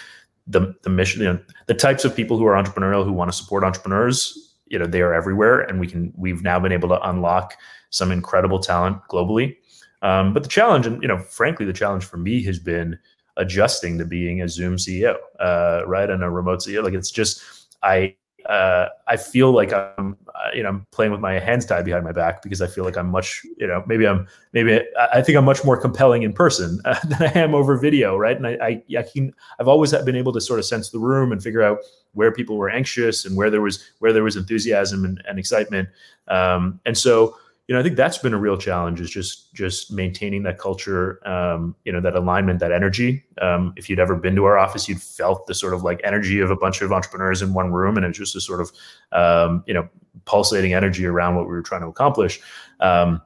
the 0.45 0.75
the 0.83 0.91
mission, 0.91 1.23
you 1.23 1.33
know, 1.33 1.39
the 1.65 1.73
types 1.73 2.05
of 2.05 2.15
people 2.15 2.37
who 2.37 2.45
are 2.45 2.63
entrepreneurial 2.63 3.03
who 3.03 3.11
want 3.11 3.31
to 3.31 3.35
support 3.35 3.63
entrepreneurs, 3.63 4.55
you 4.67 4.77
know, 4.77 4.85
they 4.85 5.01
are 5.01 5.15
everywhere, 5.15 5.61
and 5.61 5.79
we 5.79 5.87
can 5.87 6.13
we've 6.15 6.43
now 6.43 6.59
been 6.59 6.71
able 6.71 6.89
to 6.89 7.09
unlock 7.09 7.55
some 7.89 8.11
incredible 8.11 8.59
talent 8.59 8.99
globally. 9.09 9.57
Um, 10.01 10.33
but 10.33 10.43
the 10.43 10.49
challenge, 10.49 10.87
and 10.87 11.01
you 11.01 11.07
know, 11.07 11.19
frankly, 11.19 11.65
the 11.65 11.73
challenge 11.73 12.05
for 12.05 12.17
me 12.17 12.43
has 12.43 12.59
been 12.59 12.97
adjusting 13.37 13.97
to 13.97 14.05
being 14.05 14.41
a 14.41 14.49
Zoom 14.49 14.75
CEO, 14.75 15.15
uh, 15.39 15.83
right, 15.85 16.09
and 16.09 16.23
a 16.23 16.29
remote 16.29 16.59
CEO. 16.59 16.83
Like 16.83 16.93
it's 16.93 17.11
just 17.11 17.41
I 17.83 18.15
uh, 18.45 18.87
I 19.07 19.17
feel 19.17 19.51
like 19.51 19.71
I'm, 19.73 20.17
uh, 20.27 20.49
you 20.53 20.63
know, 20.63 20.69
I'm 20.69 20.87
playing 20.91 21.11
with 21.11 21.21
my 21.21 21.33
hands 21.39 21.65
tied 21.65 21.85
behind 21.85 22.03
my 22.03 22.11
back 22.11 22.41
because 22.41 22.61
I 22.61 22.67
feel 22.67 22.83
like 22.83 22.97
I'm 22.97 23.09
much, 23.09 23.45
you 23.57 23.67
know, 23.67 23.83
maybe 23.85 24.07
I'm, 24.07 24.27
maybe 24.53 24.81
I 25.13 25.21
think 25.21 25.37
I'm 25.37 25.45
much 25.45 25.63
more 25.63 25.79
compelling 25.79 26.23
in 26.23 26.33
person 26.33 26.79
uh, 26.85 26.99
than 27.07 27.21
I 27.23 27.39
am 27.39 27.53
over 27.53 27.77
video, 27.77 28.17
right? 28.17 28.35
And 28.35 28.47
I, 28.47 28.57
I, 28.61 28.97
I 28.97 29.03
can, 29.03 29.33
I've 29.59 29.67
always 29.67 29.93
been 29.93 30.15
able 30.15 30.33
to 30.33 30.41
sort 30.41 30.59
of 30.59 30.65
sense 30.65 30.89
the 30.89 30.99
room 30.99 31.31
and 31.31 31.41
figure 31.41 31.61
out 31.61 31.79
where 32.13 32.31
people 32.31 32.57
were 32.57 32.69
anxious 32.69 33.25
and 33.25 33.37
where 33.37 33.49
there 33.49 33.61
was 33.61 33.91
where 33.99 34.11
there 34.11 34.23
was 34.23 34.35
enthusiasm 34.35 35.05
and, 35.05 35.21
and 35.27 35.39
excitement. 35.39 35.89
Um, 36.27 36.79
and 36.85 36.97
so, 36.97 37.37
you 37.71 37.75
know, 37.75 37.79
I 37.79 37.83
think 37.83 37.95
that's 37.95 38.17
been 38.17 38.33
a 38.33 38.37
real 38.37 38.57
challenge 38.57 38.99
is 38.99 39.09
just 39.09 39.53
just 39.53 39.93
maintaining 39.93 40.43
that 40.43 40.59
culture, 40.59 41.25
um, 41.25 41.73
you 41.85 41.93
know, 41.93 42.01
that 42.01 42.17
alignment, 42.17 42.59
that 42.59 42.73
energy. 42.73 43.23
Um, 43.41 43.73
if 43.77 43.89
you'd 43.89 43.97
ever 43.97 44.17
been 44.17 44.35
to 44.35 44.43
our 44.43 44.57
office, 44.57 44.89
you'd 44.89 45.01
felt 45.01 45.47
the 45.47 45.53
sort 45.53 45.73
of 45.73 45.81
like 45.81 46.01
energy 46.03 46.41
of 46.41 46.51
a 46.51 46.55
bunch 46.57 46.81
of 46.81 46.91
entrepreneurs 46.91 47.41
in 47.41 47.53
one 47.53 47.71
room, 47.71 47.95
and 47.95 48.05
it's 48.05 48.17
just 48.17 48.35
a 48.35 48.41
sort 48.41 48.59
of, 48.59 48.71
um, 49.13 49.63
you 49.67 49.73
know, 49.73 49.87
pulsating 50.25 50.73
energy 50.73 51.05
around 51.05 51.37
what 51.37 51.45
we 51.45 51.53
were 51.53 51.61
trying 51.61 51.79
to 51.79 51.87
accomplish. 51.87 52.41
Um, 52.81 53.21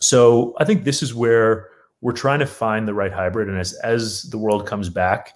so 0.00 0.54
I 0.56 0.64
think 0.64 0.84
this 0.84 1.02
is 1.02 1.14
where 1.14 1.68
we're 2.00 2.12
trying 2.12 2.38
to 2.38 2.46
find 2.46 2.88
the 2.88 2.94
right 2.94 3.12
hybrid, 3.12 3.50
and 3.50 3.58
as 3.58 3.74
as 3.80 4.22
the 4.30 4.38
world 4.38 4.66
comes 4.66 4.88
back, 4.88 5.34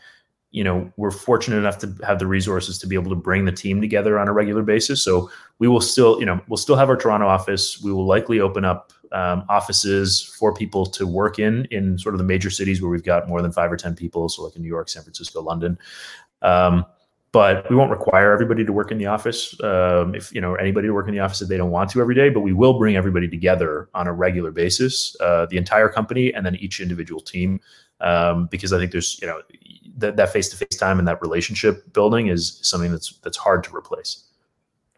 you 0.50 0.64
know 0.64 0.90
we're 0.96 1.10
fortunate 1.10 1.56
enough 1.56 1.78
to 1.78 1.94
have 2.06 2.18
the 2.18 2.26
resources 2.26 2.78
to 2.78 2.86
be 2.86 2.94
able 2.94 3.10
to 3.10 3.16
bring 3.16 3.44
the 3.44 3.52
team 3.52 3.80
together 3.80 4.18
on 4.18 4.28
a 4.28 4.32
regular 4.32 4.62
basis. 4.62 5.02
So 5.02 5.30
we 5.58 5.68
will 5.68 5.80
still 5.80 6.18
you 6.20 6.26
know 6.26 6.40
we'll 6.48 6.56
still 6.56 6.76
have 6.76 6.88
our 6.88 6.96
toronto 6.96 7.26
office. 7.26 7.80
We 7.82 7.92
will 7.92 8.06
likely 8.06 8.40
open 8.40 8.64
up 8.64 8.92
um, 9.12 9.44
offices 9.48 10.22
for 10.38 10.52
people 10.54 10.86
to 10.86 11.06
work 11.06 11.38
in 11.38 11.66
in 11.70 11.98
sort 11.98 12.14
of 12.14 12.18
the 12.18 12.24
major 12.24 12.50
cities 12.50 12.82
where 12.82 12.90
we've 12.90 13.04
got 13.04 13.28
more 13.28 13.42
than 13.42 13.52
five 13.52 13.72
or 13.72 13.76
ten 13.76 13.94
people 13.94 14.28
so 14.28 14.42
like 14.44 14.54
in 14.56 14.62
new 14.62 14.68
york 14.68 14.88
san 14.88 15.02
francisco 15.02 15.42
london. 15.42 15.78
Um, 16.42 16.84
but 17.30 17.68
we 17.68 17.76
won't 17.76 17.90
require 17.90 18.32
everybody 18.32 18.64
to 18.64 18.72
work 18.72 18.90
in 18.90 18.96
the 18.96 19.04
office. 19.04 19.54
Um, 19.62 20.14
if 20.14 20.34
you 20.34 20.40
know 20.40 20.54
anybody 20.54 20.88
to 20.88 20.94
work 20.94 21.08
in 21.08 21.14
the 21.14 21.20
office 21.20 21.42
if 21.42 21.48
they 21.48 21.56
don't 21.56 21.70
want 21.70 21.90
to 21.90 22.00
every 22.00 22.14
day 22.14 22.30
but 22.30 22.40
we 22.40 22.52
will 22.52 22.78
bring 22.78 22.96
everybody 22.96 23.28
together 23.28 23.88
on 23.94 24.06
a 24.06 24.12
regular 24.12 24.50
basis 24.50 25.14
uh, 25.20 25.46
the 25.46 25.58
entire 25.58 25.88
company 25.88 26.32
and 26.32 26.44
then 26.44 26.56
each 26.56 26.80
individual 26.80 27.20
team. 27.20 27.60
Um, 28.00 28.46
because 28.46 28.72
i 28.72 28.78
think 28.78 28.92
there's 28.92 29.20
you 29.20 29.26
know 29.26 29.42
that 29.98 30.16
that 30.16 30.32
face 30.32 30.48
to 30.48 30.56
face 30.56 30.78
time 30.78 30.98
and 30.98 31.06
that 31.06 31.20
relationship 31.20 31.92
building 31.92 32.28
is 32.28 32.58
something 32.62 32.90
that's 32.90 33.12
that's 33.22 33.36
hard 33.36 33.62
to 33.64 33.76
replace. 33.76 34.24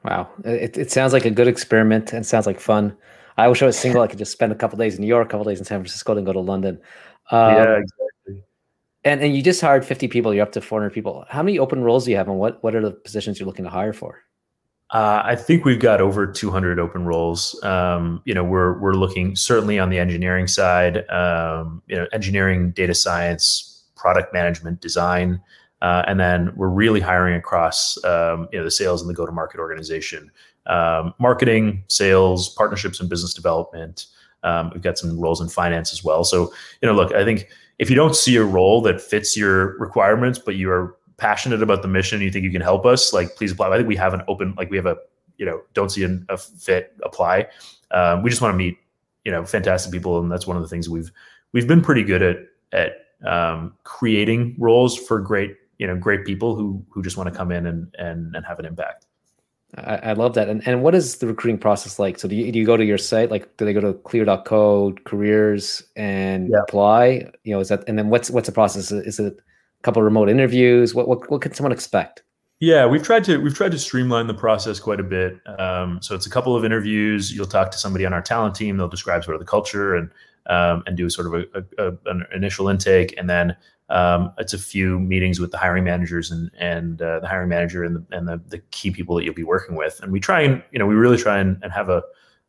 Wow, 0.04 0.28
it, 0.44 0.78
it 0.78 0.90
sounds 0.90 1.12
like 1.12 1.24
a 1.24 1.30
good 1.30 1.48
experiment 1.48 2.12
and 2.12 2.24
sounds 2.24 2.46
like 2.46 2.60
fun. 2.60 2.96
I 3.36 3.48
wish 3.48 3.62
I 3.62 3.66
was 3.66 3.78
single. 3.78 4.02
I 4.02 4.06
could 4.06 4.18
just 4.18 4.32
spend 4.32 4.52
a 4.52 4.54
couple 4.54 4.78
days 4.78 4.94
in 4.94 5.00
New 5.00 5.06
York, 5.06 5.28
a 5.28 5.30
couple 5.30 5.44
days 5.44 5.58
in 5.58 5.64
San 5.64 5.80
Francisco, 5.80 6.14
then 6.14 6.24
go 6.24 6.32
to 6.32 6.40
London. 6.40 6.80
Um, 7.30 7.54
yeah, 7.54 7.76
exactly. 7.76 8.44
And 9.04 9.20
and 9.22 9.34
you 9.34 9.42
just 9.42 9.60
hired 9.60 9.84
fifty 9.84 10.08
people. 10.08 10.32
You're 10.34 10.44
up 10.44 10.52
to 10.52 10.60
four 10.60 10.80
hundred 10.80 10.92
people. 10.92 11.24
How 11.28 11.42
many 11.42 11.58
open 11.58 11.82
roles 11.82 12.04
do 12.04 12.10
you 12.10 12.16
have, 12.16 12.28
and 12.28 12.38
what 12.38 12.62
what 12.62 12.74
are 12.74 12.82
the 12.82 12.92
positions 12.92 13.38
you're 13.38 13.46
looking 13.46 13.64
to 13.64 13.70
hire 13.70 13.92
for? 13.92 14.22
Uh, 14.90 15.22
I 15.24 15.36
think 15.36 15.64
we've 15.64 15.78
got 15.78 16.00
over 16.00 16.26
200 16.26 16.80
open 16.80 17.04
roles. 17.04 17.62
Um, 17.62 18.22
you 18.24 18.34
know, 18.34 18.42
we're 18.42 18.76
we're 18.80 18.94
looking 18.94 19.36
certainly 19.36 19.78
on 19.78 19.88
the 19.88 20.00
engineering 20.00 20.48
side. 20.48 21.08
Um, 21.10 21.80
you 21.86 21.94
know, 21.94 22.06
engineering, 22.12 22.72
data 22.72 22.94
science, 22.94 23.69
product 24.00 24.32
management, 24.32 24.80
design, 24.80 25.40
uh, 25.82 26.02
and 26.06 26.18
then 26.18 26.52
we're 26.56 26.68
really 26.68 27.00
hiring 27.00 27.36
across 27.36 28.02
um, 28.04 28.48
you 28.52 28.58
know 28.58 28.64
the 28.64 28.70
sales 28.70 29.02
and 29.02 29.10
the 29.10 29.14
go-to-market 29.14 29.60
organization, 29.60 30.30
um, 30.66 31.14
marketing, 31.18 31.84
sales, 31.88 32.48
partnerships, 32.54 33.00
and 33.00 33.08
business 33.08 33.34
development. 33.34 34.06
Um, 34.42 34.70
we've 34.72 34.82
got 34.82 34.96
some 34.96 35.20
roles 35.20 35.40
in 35.40 35.48
finance 35.48 35.92
as 35.92 36.02
well. 36.02 36.24
So 36.24 36.52
you 36.80 36.88
know, 36.88 36.94
look, 36.94 37.12
I 37.12 37.24
think 37.24 37.48
if 37.78 37.90
you 37.90 37.96
don't 37.96 38.16
see 38.16 38.36
a 38.36 38.44
role 38.44 38.80
that 38.82 39.00
fits 39.00 39.36
your 39.36 39.78
requirements, 39.78 40.38
but 40.38 40.56
you 40.56 40.70
are 40.70 40.96
passionate 41.18 41.62
about 41.62 41.82
the 41.82 41.88
mission, 41.88 42.22
you 42.22 42.30
think 42.30 42.44
you 42.44 42.50
can 42.50 42.62
help 42.62 42.86
us, 42.86 43.12
like 43.12 43.36
please 43.36 43.52
apply. 43.52 43.68
I 43.68 43.76
think 43.76 43.88
we 43.88 43.96
have 43.96 44.14
an 44.14 44.22
open, 44.28 44.54
like 44.56 44.70
we 44.70 44.76
have 44.76 44.86
a 44.86 44.96
you 45.36 45.46
know, 45.46 45.62
don't 45.72 45.90
see 45.90 46.04
a, 46.04 46.18
a 46.28 46.36
fit, 46.36 46.92
apply. 47.02 47.46
Um, 47.90 48.22
we 48.22 48.28
just 48.28 48.42
want 48.42 48.52
to 48.52 48.58
meet 48.58 48.76
you 49.24 49.32
know 49.32 49.44
fantastic 49.44 49.92
people, 49.92 50.20
and 50.20 50.30
that's 50.30 50.46
one 50.46 50.56
of 50.56 50.62
the 50.62 50.68
things 50.68 50.88
we've 50.88 51.10
we've 51.52 51.66
been 51.66 51.80
pretty 51.80 52.04
good 52.04 52.22
at 52.22 52.36
at 52.72 52.92
um, 53.26 53.74
creating 53.84 54.56
roles 54.58 54.96
for 54.96 55.20
great 55.20 55.56
you 55.78 55.86
know 55.86 55.96
great 55.96 56.24
people 56.24 56.54
who 56.54 56.84
who 56.90 57.02
just 57.02 57.16
want 57.16 57.28
to 57.28 57.34
come 57.34 57.50
in 57.50 57.66
and 57.66 57.94
and, 57.98 58.34
and 58.34 58.46
have 58.46 58.58
an 58.58 58.66
impact 58.66 59.06
I, 59.76 59.96
I, 59.96 60.12
love 60.14 60.34
that 60.34 60.48
and 60.48 60.66
and 60.66 60.82
what 60.82 60.94
is 60.94 61.18
the 61.18 61.26
recruiting 61.26 61.58
process 61.58 61.98
like 61.98 62.18
so 62.18 62.26
do 62.28 62.34
you, 62.34 62.50
do 62.50 62.58
you 62.58 62.66
go 62.66 62.76
to 62.76 62.84
your 62.84 62.98
site 62.98 63.30
like 63.30 63.56
do 63.56 63.64
they 63.64 63.72
go 63.72 63.80
to 63.80 63.94
clear.code 63.94 65.04
careers 65.04 65.82
and 65.96 66.50
yeah. 66.50 66.58
apply 66.62 67.30
you 67.44 67.54
know 67.54 67.60
is 67.60 67.68
that 67.68 67.84
and 67.88 67.98
then 67.98 68.08
what's 68.08 68.30
what's 68.30 68.46
the 68.46 68.52
process 68.52 68.90
is 68.90 69.18
it 69.20 69.34
a 69.36 69.82
couple 69.82 70.02
remote 70.02 70.28
interviews 70.28 70.94
what, 70.94 71.08
what 71.08 71.30
what 71.30 71.40
can 71.40 71.54
someone 71.54 71.72
expect 71.72 72.22
yeah, 72.62 72.84
we've 72.84 73.02
tried 73.02 73.24
to 73.24 73.38
we've 73.38 73.54
tried 73.54 73.72
to 73.72 73.78
streamline 73.78 74.26
the 74.26 74.34
process 74.34 74.78
quite 74.78 75.00
a 75.00 75.02
bit. 75.02 75.40
Um, 75.58 75.98
so 76.02 76.14
it's 76.14 76.26
a 76.26 76.30
couple 76.30 76.54
of 76.54 76.62
interviews. 76.62 77.32
You'll 77.32 77.46
talk 77.46 77.70
to 77.70 77.78
somebody 77.78 78.04
on 78.04 78.12
our 78.12 78.20
talent 78.20 78.54
team. 78.54 78.76
They'll 78.76 78.86
describe 78.86 79.24
sort 79.24 79.34
of 79.34 79.40
the 79.40 79.46
culture 79.46 79.94
and 79.94 80.10
um, 80.50 80.82
and 80.86 80.96
do 80.96 81.08
sort 81.08 81.28
of 81.28 81.34
a, 81.34 81.64
a, 81.78 81.86
a, 81.86 81.96
an 82.06 82.26
initial 82.34 82.68
intake, 82.68 83.14
and 83.16 83.30
then 83.30 83.56
um, 83.88 84.32
it's 84.36 84.52
a 84.52 84.58
few 84.58 84.98
meetings 84.98 85.40
with 85.40 85.52
the 85.52 85.56
hiring 85.58 85.84
managers 85.84 86.30
and 86.30 86.50
and 86.58 87.00
uh, 87.00 87.20
the 87.20 87.28
hiring 87.28 87.48
manager 87.48 87.84
and 87.84 87.96
the 87.96 88.04
and 88.10 88.28
the, 88.28 88.40
the, 88.48 88.58
key 88.72 88.90
people 88.90 89.14
that 89.16 89.24
you'll 89.24 89.34
be 89.34 89.44
working 89.44 89.76
with. 89.76 90.00
And 90.02 90.12
we 90.12 90.20
try 90.20 90.42
and 90.42 90.62
you 90.72 90.78
know 90.78 90.86
we 90.86 90.94
really 90.94 91.16
try 91.16 91.38
and, 91.38 91.56
and 91.62 91.72
have 91.72 91.88
a 91.88 92.02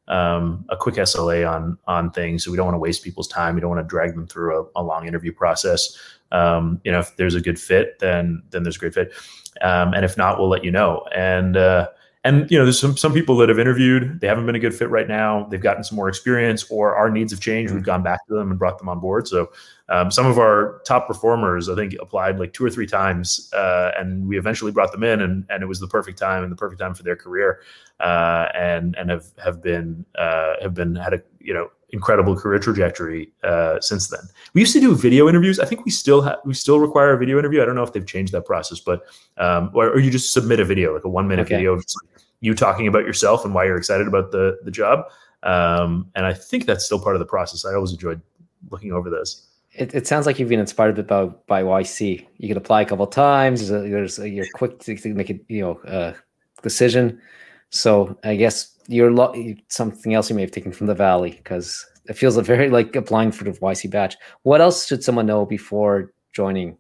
um, 0.08 0.66
a 0.70 0.76
quick 0.76 0.96
SLA 0.96 1.50
on 1.50 1.78
on 1.88 2.12
things, 2.12 2.44
so 2.44 2.50
we 2.52 2.58
don't 2.58 2.66
want 2.66 2.76
to 2.76 2.80
waste 2.80 3.04
people's 3.04 3.28
time. 3.28 3.54
We 3.54 3.62
don't 3.62 3.70
want 3.70 3.88
to 3.88 3.90
drag 3.90 4.16
them 4.16 4.28
through 4.28 4.62
a, 4.76 4.82
a 4.82 4.84
long 4.84 5.08
interview 5.08 5.32
process. 5.32 5.96
Um, 6.32 6.82
you 6.84 6.92
know, 6.92 7.00
if 7.00 7.16
there's 7.18 7.36
a 7.36 7.42
good 7.42 7.60
fit, 7.60 8.00
then 8.00 8.42
then 8.50 8.64
there's 8.64 8.78
a 8.78 8.80
great 8.80 8.96
fit, 8.96 9.14
um, 9.62 9.94
and 9.94 10.04
if 10.04 10.18
not, 10.18 10.40
we'll 10.40 10.50
let 10.50 10.64
you 10.64 10.72
know. 10.72 11.06
And 11.16 11.56
uh, 11.56 11.90
and 12.24 12.50
you 12.52 12.58
know 12.58 12.66
there's 12.66 12.80
some 12.80 12.96
some 12.96 13.14
people 13.14 13.36
that 13.38 13.50
have 13.50 13.58
interviewed 13.58 14.20
they 14.22 14.28
haven't 14.28 14.46
been 14.46 14.56
a 14.56 14.60
good 14.60 14.76
fit 14.76 14.90
right 14.90 15.08
now 15.08 15.48
they've 15.50 15.62
gotten 15.62 15.84
some 15.84 15.96
more 15.96 16.08
experience 16.08 16.70
or 16.70 16.96
our 16.96 17.10
needs 17.10 17.32
have 17.32 17.42
changed 17.42 17.70
mm-hmm. 17.70 17.78
we've 17.78 17.86
gone 17.86 18.04
back 18.04 18.26
to 18.28 18.34
them 18.34 18.52
and 18.52 18.60
brought 18.60 18.78
them 18.78 18.88
on 18.88 19.00
board 19.00 19.28
so 19.28 19.52
um, 19.90 20.12
some 20.12 20.26
of 20.26 20.38
our 20.38 20.82
top 20.86 21.08
performers 21.08 21.68
i 21.68 21.76
think 21.76 21.96
applied 22.00 22.38
like 22.40 22.54
two 22.54 22.64
or 22.64 22.70
three 22.70 22.86
times 22.86 23.52
uh, 23.54 23.92
and 23.98 24.28
we 24.28 24.38
eventually 24.38 24.72
brought 24.72 24.92
them 24.92 25.04
in 25.04 25.22
and, 25.22 25.46
and 25.50 25.64
it 25.64 25.66
was 25.66 25.80
the 25.80 25.88
perfect 25.88 26.18
time 26.18 26.44
and 26.44 26.52
the 26.52 26.56
perfect 26.56 26.80
time 26.80 26.94
for 26.94 27.04
their 27.04 27.16
career 27.16 27.62
uh, 28.00 28.48
and 28.54 28.96
and 28.98 29.10
have 29.10 29.26
have 29.44 29.62
been 29.62 30.06
uh, 30.16 30.54
have 30.62 30.74
been 30.74 30.96
had 30.96 31.14
a 31.14 31.22
you 31.40 31.54
know 31.54 31.72
incredible 31.92 32.36
career 32.36 32.60
trajectory 32.60 33.32
uh, 33.44 33.80
since 33.80 34.08
then. 34.08 34.22
We 34.54 34.62
used 34.62 34.74
to 34.74 34.80
do 34.80 34.96
video 34.96 35.28
interviews. 35.28 35.60
I 35.60 35.66
think 35.66 35.86
we 35.86 35.92
still 35.92 36.22
have 36.22 36.38
we 36.46 36.54
still 36.54 36.80
require 36.80 37.14
a 37.14 37.18
video 37.18 37.38
interview. 37.38 37.62
I 37.62 37.66
don't 37.66 37.76
know 37.76 37.84
if 37.84 37.94
they've 37.94 38.06
changed 38.06 38.34
that 38.34 38.46
process, 38.46 38.80
but 38.80 39.04
um, 39.38 39.72
or, 39.74 39.90
or 39.90 40.00
you 40.00 40.12
just 40.12 40.34
submit 40.34 40.60
a 40.60 40.66
video, 40.66 40.94
like 40.94 41.04
a 41.04 41.10
one 41.10 41.28
minute 41.28 41.48
okay. 41.48 41.56
video 41.56 41.74
of 41.74 41.86
you 42.40 42.54
talking 42.54 42.88
about 42.88 43.06
yourself 43.06 43.46
and 43.46 43.54
why 43.54 43.66
you're 43.66 43.78
excited 43.78 44.08
about 44.08 44.32
the 44.32 44.58
the 44.64 44.72
job. 44.72 45.06
Um, 45.44 46.08
and 46.16 46.26
I 46.26 46.34
think 46.34 46.66
that's 46.66 46.86
still 46.86 47.00
part 47.00 47.16
of 47.16 47.20
the 47.20 47.26
process. 47.26 47.66
I 47.66 47.74
always 47.74 47.92
enjoyed 47.92 48.22
looking 48.70 48.92
over 48.92 49.10
this. 49.10 49.48
It, 49.74 49.96
it 49.96 50.06
sounds 50.06 50.26
like 50.26 50.38
you've 50.38 50.50
been 50.50 50.60
inspired 50.60 50.92
a 50.92 51.04
bit 51.04 51.08
by, 51.08 51.26
by 51.48 51.64
YC. 51.64 52.28
You 52.38 52.48
can 52.48 52.58
apply 52.58 52.82
a 52.82 52.86
couple 52.86 53.08
times. 53.08 53.68
There's, 53.68 53.86
a, 53.86 53.90
there's 53.90 54.20
a, 54.20 54.30
you're 54.30 54.46
quick 54.54 54.80
to, 54.80 54.96
to, 54.96 55.14
make 55.14 55.30
a 55.30 55.40
you 55.48 55.62
know 55.62 55.80
uh, 55.90 56.14
decision. 56.62 57.22
So 57.72 58.18
I 58.24 58.36
guess 58.36 58.78
you're 58.88 59.12
lo- 59.12 59.34
something 59.70 60.14
else 60.14 60.30
you 60.30 60.36
may 60.36 60.42
have 60.42 60.52
taken 60.52 60.72
from 60.72 60.88
the 60.88 60.96
Valley 60.96 61.32
because 61.32 61.86
it 62.08 62.14
feels 62.14 62.38
a 62.38 62.42
very 62.42 62.70
like 62.70 62.96
applying 62.96 63.32
for 63.32 63.46
the 63.46 63.52
YC 63.52 63.90
batch. 63.90 64.16
What 64.44 64.62
else 64.62 64.86
should 64.86 65.04
someone 65.04 65.26
know 65.26 65.46
before 65.46 66.14
joining 66.34 66.78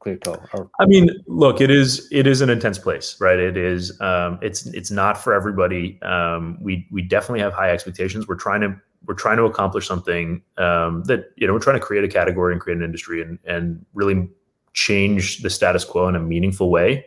Clearco? 0.00 0.48
Or- 0.54 0.70
I 0.78 0.86
mean, 0.86 1.10
look, 1.26 1.60
it 1.60 1.70
is 1.70 2.08
it 2.12 2.26
is 2.26 2.40
an 2.40 2.48
intense 2.48 2.78
place, 2.78 3.16
right? 3.20 3.38
It 3.38 3.56
is 3.56 4.00
um, 4.00 4.38
it's 4.40 4.66
it's 4.66 4.90
not 4.90 5.18
for 5.18 5.34
everybody. 5.34 6.00
Um, 6.02 6.58
we 6.60 6.86
we 6.90 7.02
definitely 7.02 7.40
have 7.40 7.52
high 7.52 7.70
expectations. 7.70 8.28
We're 8.28 8.36
trying 8.36 8.60
to 8.60 8.76
we're 9.06 9.14
trying 9.14 9.38
to 9.38 9.44
accomplish 9.44 9.88
something 9.88 10.42
um, 10.58 11.02
that 11.04 11.32
you 11.36 11.46
know 11.46 11.52
we're 11.52 11.58
trying 11.58 11.80
to 11.80 11.84
create 11.84 12.04
a 12.04 12.08
category 12.08 12.52
and 12.52 12.60
create 12.60 12.76
an 12.76 12.84
industry 12.84 13.20
and 13.20 13.38
and 13.44 13.84
really 13.94 14.28
change 14.72 15.42
the 15.42 15.50
status 15.50 15.84
quo 15.84 16.06
in 16.06 16.14
a 16.14 16.20
meaningful 16.20 16.70
way. 16.70 17.04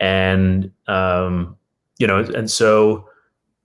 And 0.00 0.72
um, 0.88 1.56
you 1.98 2.06
know, 2.06 2.18
and 2.18 2.50
so 2.50 3.08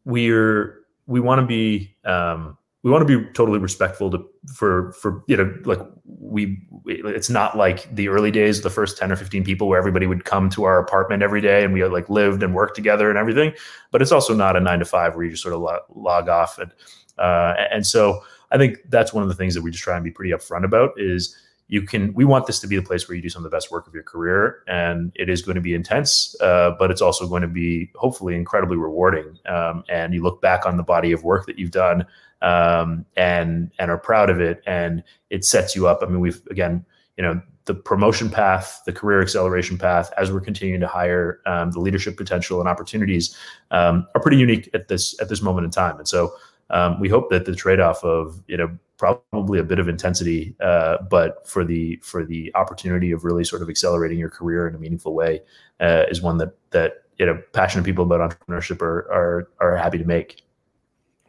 we're 0.06 0.80
we 1.08 1.20
want 1.20 1.42
to 1.42 1.46
be 1.46 1.96
um, 2.06 2.58
we 2.84 2.90
want 2.90 3.08
to 3.08 3.20
be 3.20 3.26
totally 3.34 3.60
respectful 3.60 4.10
to 4.12 4.26
for 4.56 4.92
for 4.94 5.24
you 5.28 5.38
know 5.38 5.54
like 5.66 5.80
we 6.06 6.60
it's 6.86 7.30
not 7.30 7.56
like 7.56 7.94
the 7.96 8.08
early 8.08 8.32
days 8.32 8.62
the 8.62 8.70
first 8.70 8.98
10 8.98 9.12
or 9.12 9.16
15 9.16 9.44
people 9.44 9.68
where 9.68 9.78
everybody 9.78 10.08
would 10.08 10.26
come 10.26 10.50
to 10.50 10.64
our 10.64 10.80
apartment 10.80 11.22
every 11.22 11.42
day 11.42 11.64
and 11.64 11.74
we 11.74 11.84
like 11.86 12.10
lived 12.10 12.42
and 12.42 12.56
worked 12.56 12.76
together 12.76 13.10
and 13.10 13.20
everything 13.20 13.54
but 13.92 14.02
it's 14.02 14.12
also 14.12 14.34
not 14.34 14.56
a 14.56 14.60
nine 14.60 14.80
to 14.80 14.86
five 14.86 15.16
where 15.16 15.26
you 15.26 15.32
just 15.32 15.44
sort 15.44 15.54
of 15.54 15.62
log, 15.62 15.82
log 15.94 16.30
off 16.30 16.58
and 16.58 16.72
uh, 17.20 17.54
and 17.72 17.86
so 17.86 18.24
i 18.52 18.58
think 18.58 18.78
that's 18.90 19.14
one 19.14 19.22
of 19.22 19.30
the 19.30 19.36
things 19.36 19.54
that 19.54 19.62
we 19.62 19.70
just 19.70 19.84
try 19.84 19.96
and 19.96 20.04
be 20.04 20.12
pretty 20.12 20.32
upfront 20.32 20.64
about 20.64 20.92
is 20.98 21.38
you 21.72 21.82
can 21.82 22.14
we 22.14 22.24
want 22.24 22.46
this 22.46 22.60
to 22.60 22.68
be 22.68 22.76
the 22.76 22.82
place 22.84 23.08
where 23.08 23.16
you 23.16 23.22
do 23.22 23.30
some 23.30 23.44
of 23.44 23.50
the 23.50 23.56
best 23.56 23.72
work 23.72 23.88
of 23.88 23.94
your 23.94 24.04
career 24.04 24.64
and 24.68 25.12
it 25.16 25.30
is 25.30 25.42
going 25.42 25.56
to 25.56 25.62
be 25.62 25.74
intense 25.74 26.36
uh, 26.42 26.72
but 26.78 26.92
it's 26.92 27.02
also 27.02 27.28
going 27.28 27.42
to 27.42 27.48
be 27.48 27.90
hopefully 27.96 28.36
incredibly 28.36 28.78
rewarding 28.78 29.38
um, 29.48 29.84
and 29.90 30.14
you 30.14 30.22
look 30.22 30.42
back 30.42 30.66
on 30.66 30.78
the 30.78 30.84
body 30.84 31.12
of 31.12 31.24
work 31.24 31.46
that 31.48 31.58
you've 31.58 31.72
done 31.72 32.06
um, 32.42 33.06
and 33.16 33.72
and 33.80 33.92
are 33.92 33.98
proud 33.98 34.30
of 34.30 34.40
it, 34.40 34.62
and 34.66 35.04
it 35.30 35.46
sets 35.46 35.76
you 35.76 35.88
up. 35.88 36.00
I 36.02 36.08
mean, 36.08 36.20
we've 36.20 36.42
again, 36.50 36.86
you 37.18 37.24
know, 37.24 37.42
the 37.66 37.74
promotion 37.74 38.30
path, 38.30 38.82
the 38.86 38.94
career 38.94 39.22
acceleration 39.22 39.78
path, 39.78 40.12
as 40.18 40.32
we're 40.32 40.42
continuing 40.42 40.82
to 40.82 40.88
hire, 40.88 41.40
um, 41.46 41.72
the 41.72 41.80
leadership 41.80 42.18
potential 42.18 42.60
and 42.60 42.68
opportunities 42.68 43.36
um, 43.72 44.08
are 44.16 44.22
pretty 44.22 44.38
unique 44.38 44.70
at 44.74 44.88
this 44.88 45.20
at 45.22 45.30
this 45.30 45.42
moment 45.42 45.66
in 45.66 45.72
time. 45.72 45.98
And 45.98 46.08
so 46.08 46.34
um, 46.72 47.00
we 47.00 47.10
hope 47.10 47.30
that 47.30 47.46
the 47.46 47.56
trade-off 47.56 48.04
of 48.04 48.42
you 48.48 48.58
know 48.58 48.78
probably 49.02 49.58
a 49.58 49.64
bit 49.64 49.80
of 49.80 49.90
intensity, 49.90 50.56
uh, 50.60 50.98
but 51.10 51.48
for 51.48 51.66
the 51.66 52.00
for 52.04 52.24
the 52.24 52.52
opportunity 52.54 53.12
of 53.12 53.24
really 53.24 53.44
sort 53.44 53.64
of 53.64 53.70
accelerating 53.70 54.20
your 54.20 54.30
career 54.30 54.68
in 54.68 54.76
a 54.76 54.78
meaningful 54.78 55.16
way 55.16 55.42
uh, 55.80 56.04
is 56.10 56.22
one 56.22 56.38
that 56.38 56.54
that 56.70 57.04
you 57.18 57.26
know 57.26 57.42
passionate 57.52 57.84
people 57.84 58.04
about 58.04 58.20
entrepreneurship 58.22 58.80
are 58.80 59.12
are 59.12 59.48
are 59.60 59.76
happy 59.76 59.98
to 59.98 60.06
make. 60.06 60.44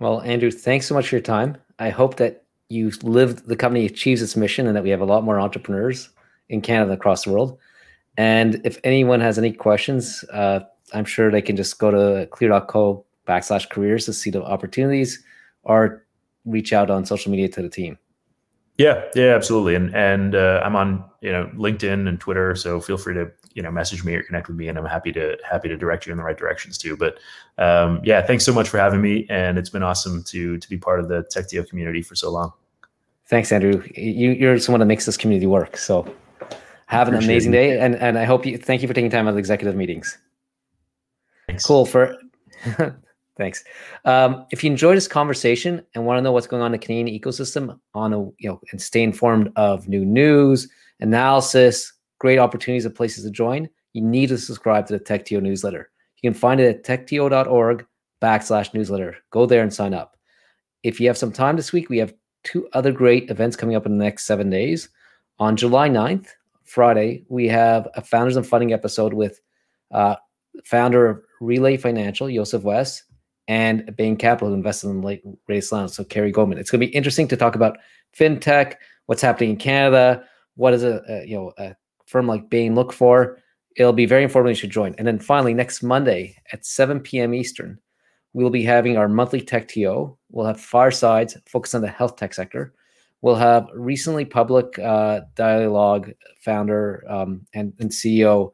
Well, 0.01 0.21
Andrew, 0.21 0.51
thanks 0.51 0.85
so 0.85 0.95
much 0.95 1.09
for 1.09 1.15
your 1.15 1.23
time. 1.23 1.57
I 1.79 1.89
hope 1.89 2.17
that 2.17 2.45
you 2.69 2.93
live 3.03 3.47
the 3.47 3.57
company 3.57 3.87
achieves 3.87 4.21
its 4.21 4.37
mission 4.37 4.67
and 4.67 4.77
that 4.77 4.83
we 4.83 4.91
have 4.91 5.01
a 5.01 5.07
lot 5.07 5.25
more 5.25 5.41
entrepreneurs 5.41 6.11
in 6.51 6.61
Canada 6.61 6.93
across 6.93 7.25
the 7.25 7.33
world. 7.33 7.59
And 8.19 8.61
if 8.65 8.79
anyone 8.85 9.21
has 9.21 9.39
any 9.39 9.53
questions, 9.53 10.25
uh, 10.31 10.61
I'm 10.93 11.07
sure 11.07 11.31
they 11.31 11.41
can 11.41 11.57
just 11.57 11.79
go 11.79 11.91
to 11.91 12.27
clear.co 12.27 13.07
backslash 13.27 13.71
careers 13.71 14.05
to 14.05 14.13
see 14.13 14.29
the 14.29 14.43
opportunities 14.43 15.25
or 15.63 16.05
reach 16.45 16.73
out 16.73 16.91
on 16.91 17.05
social 17.05 17.31
media 17.31 17.49
to 17.49 17.63
the 17.63 17.69
team. 17.69 17.99
Yeah, 18.79 19.05
yeah, 19.15 19.35
absolutely. 19.35 19.75
And 19.75 19.95
and 19.95 20.35
uh, 20.35 20.61
I'm 20.65 20.77
on 20.77 21.05
you 21.21 21.31
know 21.31 21.51
LinkedIn 21.55 22.09
and 22.09 22.19
Twitter, 22.19 22.55
so 22.57 22.81
feel 22.81 22.97
free 22.97 23.15
to 23.15 23.31
you 23.55 23.63
know 23.63 23.71
message 23.71 24.03
me 24.03 24.15
or 24.15 24.23
connect 24.23 24.49
with 24.49 24.57
me, 24.57 24.69
and 24.69 24.79
I'm 24.79 24.87
happy 24.87 25.13
to 25.13 25.37
happy 25.49 25.69
to 25.69 25.77
direct 25.77 26.07
you 26.07 26.13
in 26.13 26.19
the 26.19 26.25
right 26.25 26.37
directions 26.37 26.79
too. 26.79 26.97
But 26.97 27.19
um, 27.59 28.01
yeah, 28.03 28.23
thanks 28.23 28.45
so 28.45 28.53
much 28.53 28.69
for 28.69 28.79
having 28.79 29.03
me, 29.03 29.27
and 29.29 29.59
it's 29.59 29.69
been 29.69 29.83
awesome 29.83 30.25
to 30.25 30.57
to 30.57 30.69
be 30.69 30.79
part 30.79 31.01
of 31.01 31.09
the 31.09 31.23
TechTO 31.25 31.69
community 31.69 32.03
for 32.03 32.15
so 32.15 32.31
long. 32.31 32.53
Thanks, 33.27 33.53
Andrew. 33.53 33.83
You, 33.95 34.31
you're 34.33 34.59
someone 34.59 34.81
that 34.81 34.87
makes 34.87 35.07
this 35.07 35.17
community 35.17 35.47
work. 35.47 35.77
So 35.77 36.13
have 36.87 37.09
an 37.09 37.15
amazing 37.15 37.53
day, 37.53 37.79
and 37.79 37.95
and 37.97 38.19
I 38.19 38.25
hope 38.25 38.47
you 38.47 38.57
thank 38.57 38.81
you 38.81 38.89
for 38.89 38.95
taking 38.95 39.11
time 39.11 39.29
out 39.29 39.33
of 39.33 39.39
executive 39.39 39.77
meetings. 39.77 40.17
Thanks. 41.47 41.65
Cool 41.65 41.85
for. 41.85 42.17
Thanks. 43.43 43.65
Um, 44.05 44.47
if 44.53 44.63
you 44.63 44.71
enjoyed 44.71 44.97
this 44.97 45.09
conversation 45.09 45.85
and 45.97 46.07
want 46.07 46.17
to 46.17 46.23
know 46.23 46.31
what's 46.31 46.47
going 46.47 46.63
on 46.63 46.67
in 46.67 46.79
the 46.81 46.87
Canadian 46.87 47.21
ecosystem, 47.21 47.77
on 47.93 48.13
a 48.13 48.21
you 48.39 48.49
know, 48.49 48.61
and 48.71 48.81
stay 48.81 49.03
informed 49.03 49.51
of 49.57 49.89
new 49.89 50.05
news, 50.05 50.69
analysis, 51.01 51.93
great 52.21 52.39
opportunities 52.39 52.85
and 52.85 52.95
places 52.95 53.25
to 53.25 53.33
join, 53.33 53.69
you 53.95 54.01
need 54.01 54.29
to 54.29 54.39
subscribe 54.39 54.87
to 54.87 54.97
the 54.97 55.03
TechTO 55.03 55.43
newsletter. 55.43 55.91
You 56.21 56.31
can 56.31 56.39
find 56.39 56.61
it 56.61 56.69
at 56.69 56.85
techto.org 56.85 57.85
backslash 58.23 58.73
newsletter. 58.75 59.17
Go 59.31 59.45
there 59.45 59.65
and 59.65 59.75
sign 59.75 59.93
up. 59.93 60.17
If 60.85 61.01
you 61.01 61.09
have 61.09 61.19
some 61.19 61.33
time 61.33 61.57
this 61.57 61.73
week, 61.73 61.91
we 61.91 61.99
have 61.99 62.15
two 62.45 62.69
other 62.75 62.93
great 62.93 63.29
events 63.29 63.57
coming 63.57 63.75
up 63.75 63.87
in 63.87 63.99
the 63.99 64.05
next 64.05 64.25
seven 64.25 64.51
days. 64.51 64.89
On 65.41 65.57
July 65.57 65.89
9th, 65.89 66.29
Friday, 66.63 67.25
we 67.29 67.49
have 67.49 67.89
a 67.97 68.03
Founders 68.03 68.37
and 68.37 68.47
Funding 68.47 68.73
episode 68.73 69.13
with 69.13 69.41
uh, 69.91 70.15
founder 70.65 71.09
of 71.09 71.23
Relay 71.41 71.77
Financial, 71.77 72.29
Yoseph 72.29 72.63
West, 72.63 73.03
and 73.49 73.95
Bain 73.97 74.17
Capital, 74.17 74.55
invested 74.55 74.89
in 74.89 75.03
late 75.03 75.23
race 75.49 75.73
loans. 75.73 75.95
So 75.95 76.05
Kerry 76.05 76.31
Goldman. 76.31 76.59
It's 76.59 76.71
going 76.71 76.81
to 76.81 76.87
be 76.87 76.95
interesting 76.95 77.29
to 77.29 77.37
talk 77.37 77.55
about 77.55 77.79
fintech, 78.17 78.75
what's 79.07 79.23
happening 79.23 79.51
in 79.51 79.57
Canada, 79.57 80.25
what 80.57 80.73
does 80.73 80.85
a, 80.85 81.03
a 81.09 81.27
you 81.27 81.37
know 81.37 81.53
a 81.59 81.75
firm 82.07 82.27
like 82.27 82.51
Bain 82.51 82.75
look 82.75 82.93
for. 82.93 83.39
It'll 83.77 83.93
be 83.93 84.07
very 84.07 84.23
informative. 84.23 84.57
You 84.57 84.61
should 84.61 84.71
join. 84.71 84.95
And 84.99 85.07
then 85.07 85.19
finally, 85.19 85.55
next 85.55 85.83
Monday 85.83 86.37
at 86.53 86.67
7 86.67 87.01
p.m. 87.01 87.33
Eastern, 87.33 87.79
we'll 88.35 88.51
be 88.51 88.63
having 88.63 88.99
our 88.99 89.09
monthly 89.09 89.41
Tech 89.41 89.67
TO. 89.67 90.17
We'll 90.31 90.47
have 90.47 90.61
firesides 90.61 91.37
focused 91.47 91.75
on 91.75 91.81
the 91.81 91.89
health 91.89 92.17
tech 92.17 92.35
sector. 92.35 92.75
We'll 93.23 93.37
have 93.37 93.69
recently 93.75 94.25
public 94.25 94.79
uh, 94.79 95.21
dialogue 95.37 96.13
founder 96.45 97.05
um, 97.09 97.47
and, 97.55 97.73
and, 97.79 97.89
CEO 97.89 98.51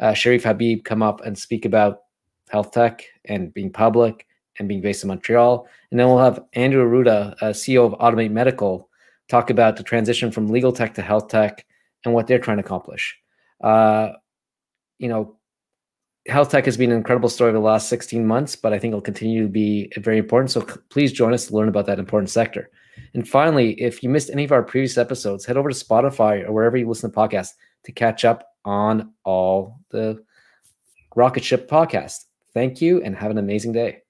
uh, 0.00 0.12
Cherif 0.12 0.44
Habib 0.44 0.84
come 0.84 1.02
up 1.02 1.22
and 1.22 1.36
speak 1.36 1.64
about 1.64 2.02
health 2.48 2.70
tech 2.70 3.04
and 3.24 3.52
being 3.52 3.72
public 3.72 4.26
and 4.58 4.68
being 4.68 4.80
based 4.80 5.02
in 5.04 5.08
Montreal. 5.08 5.66
And 5.90 5.98
then 5.98 6.06
we'll 6.08 6.18
have 6.18 6.44
Andrew 6.52 6.84
Arruda, 6.84 7.34
uh, 7.40 7.46
CEO 7.50 7.84
of 7.84 7.98
Automate 7.98 8.30
Medical, 8.30 8.88
talk 9.28 9.50
about 9.50 9.76
the 9.76 9.82
transition 9.82 10.30
from 10.30 10.48
legal 10.48 10.72
tech 10.72 10.94
to 10.94 11.02
health 11.02 11.28
tech 11.28 11.64
and 12.04 12.12
what 12.12 12.26
they're 12.26 12.38
trying 12.38 12.58
to 12.58 12.64
accomplish. 12.64 13.18
Uh, 13.62 14.10
you 14.98 15.08
know, 15.08 15.36
health 16.26 16.50
tech 16.50 16.64
has 16.64 16.76
been 16.76 16.90
an 16.90 16.96
incredible 16.96 17.28
story 17.28 17.48
over 17.48 17.58
the 17.58 17.64
last 17.64 17.88
16 17.88 18.26
months, 18.26 18.54
but 18.56 18.72
I 18.72 18.78
think 18.78 18.92
it'll 18.92 19.00
continue 19.00 19.42
to 19.42 19.48
be 19.48 19.90
very 19.96 20.18
important. 20.18 20.50
So 20.50 20.60
please 20.90 21.12
join 21.12 21.32
us 21.32 21.46
to 21.46 21.56
learn 21.56 21.68
about 21.68 21.86
that 21.86 21.98
important 21.98 22.30
sector. 22.30 22.70
And 23.14 23.26
finally, 23.26 23.72
if 23.80 24.02
you 24.02 24.08
missed 24.08 24.30
any 24.30 24.44
of 24.44 24.52
our 24.52 24.62
previous 24.62 24.98
episodes, 24.98 25.44
head 25.44 25.56
over 25.56 25.70
to 25.70 25.74
Spotify 25.74 26.46
or 26.46 26.52
wherever 26.52 26.76
you 26.76 26.88
listen 26.88 27.10
to 27.10 27.16
podcasts 27.16 27.54
to 27.84 27.92
catch 27.92 28.24
up 28.24 28.48
on 28.64 29.12
all 29.24 29.80
the 29.90 30.22
Rocket 31.16 31.44
Ship 31.44 31.68
podcast. 31.68 32.24
Thank 32.54 32.80
you 32.80 33.02
and 33.02 33.16
have 33.16 33.30
an 33.30 33.38
amazing 33.38 33.72
day. 33.72 34.02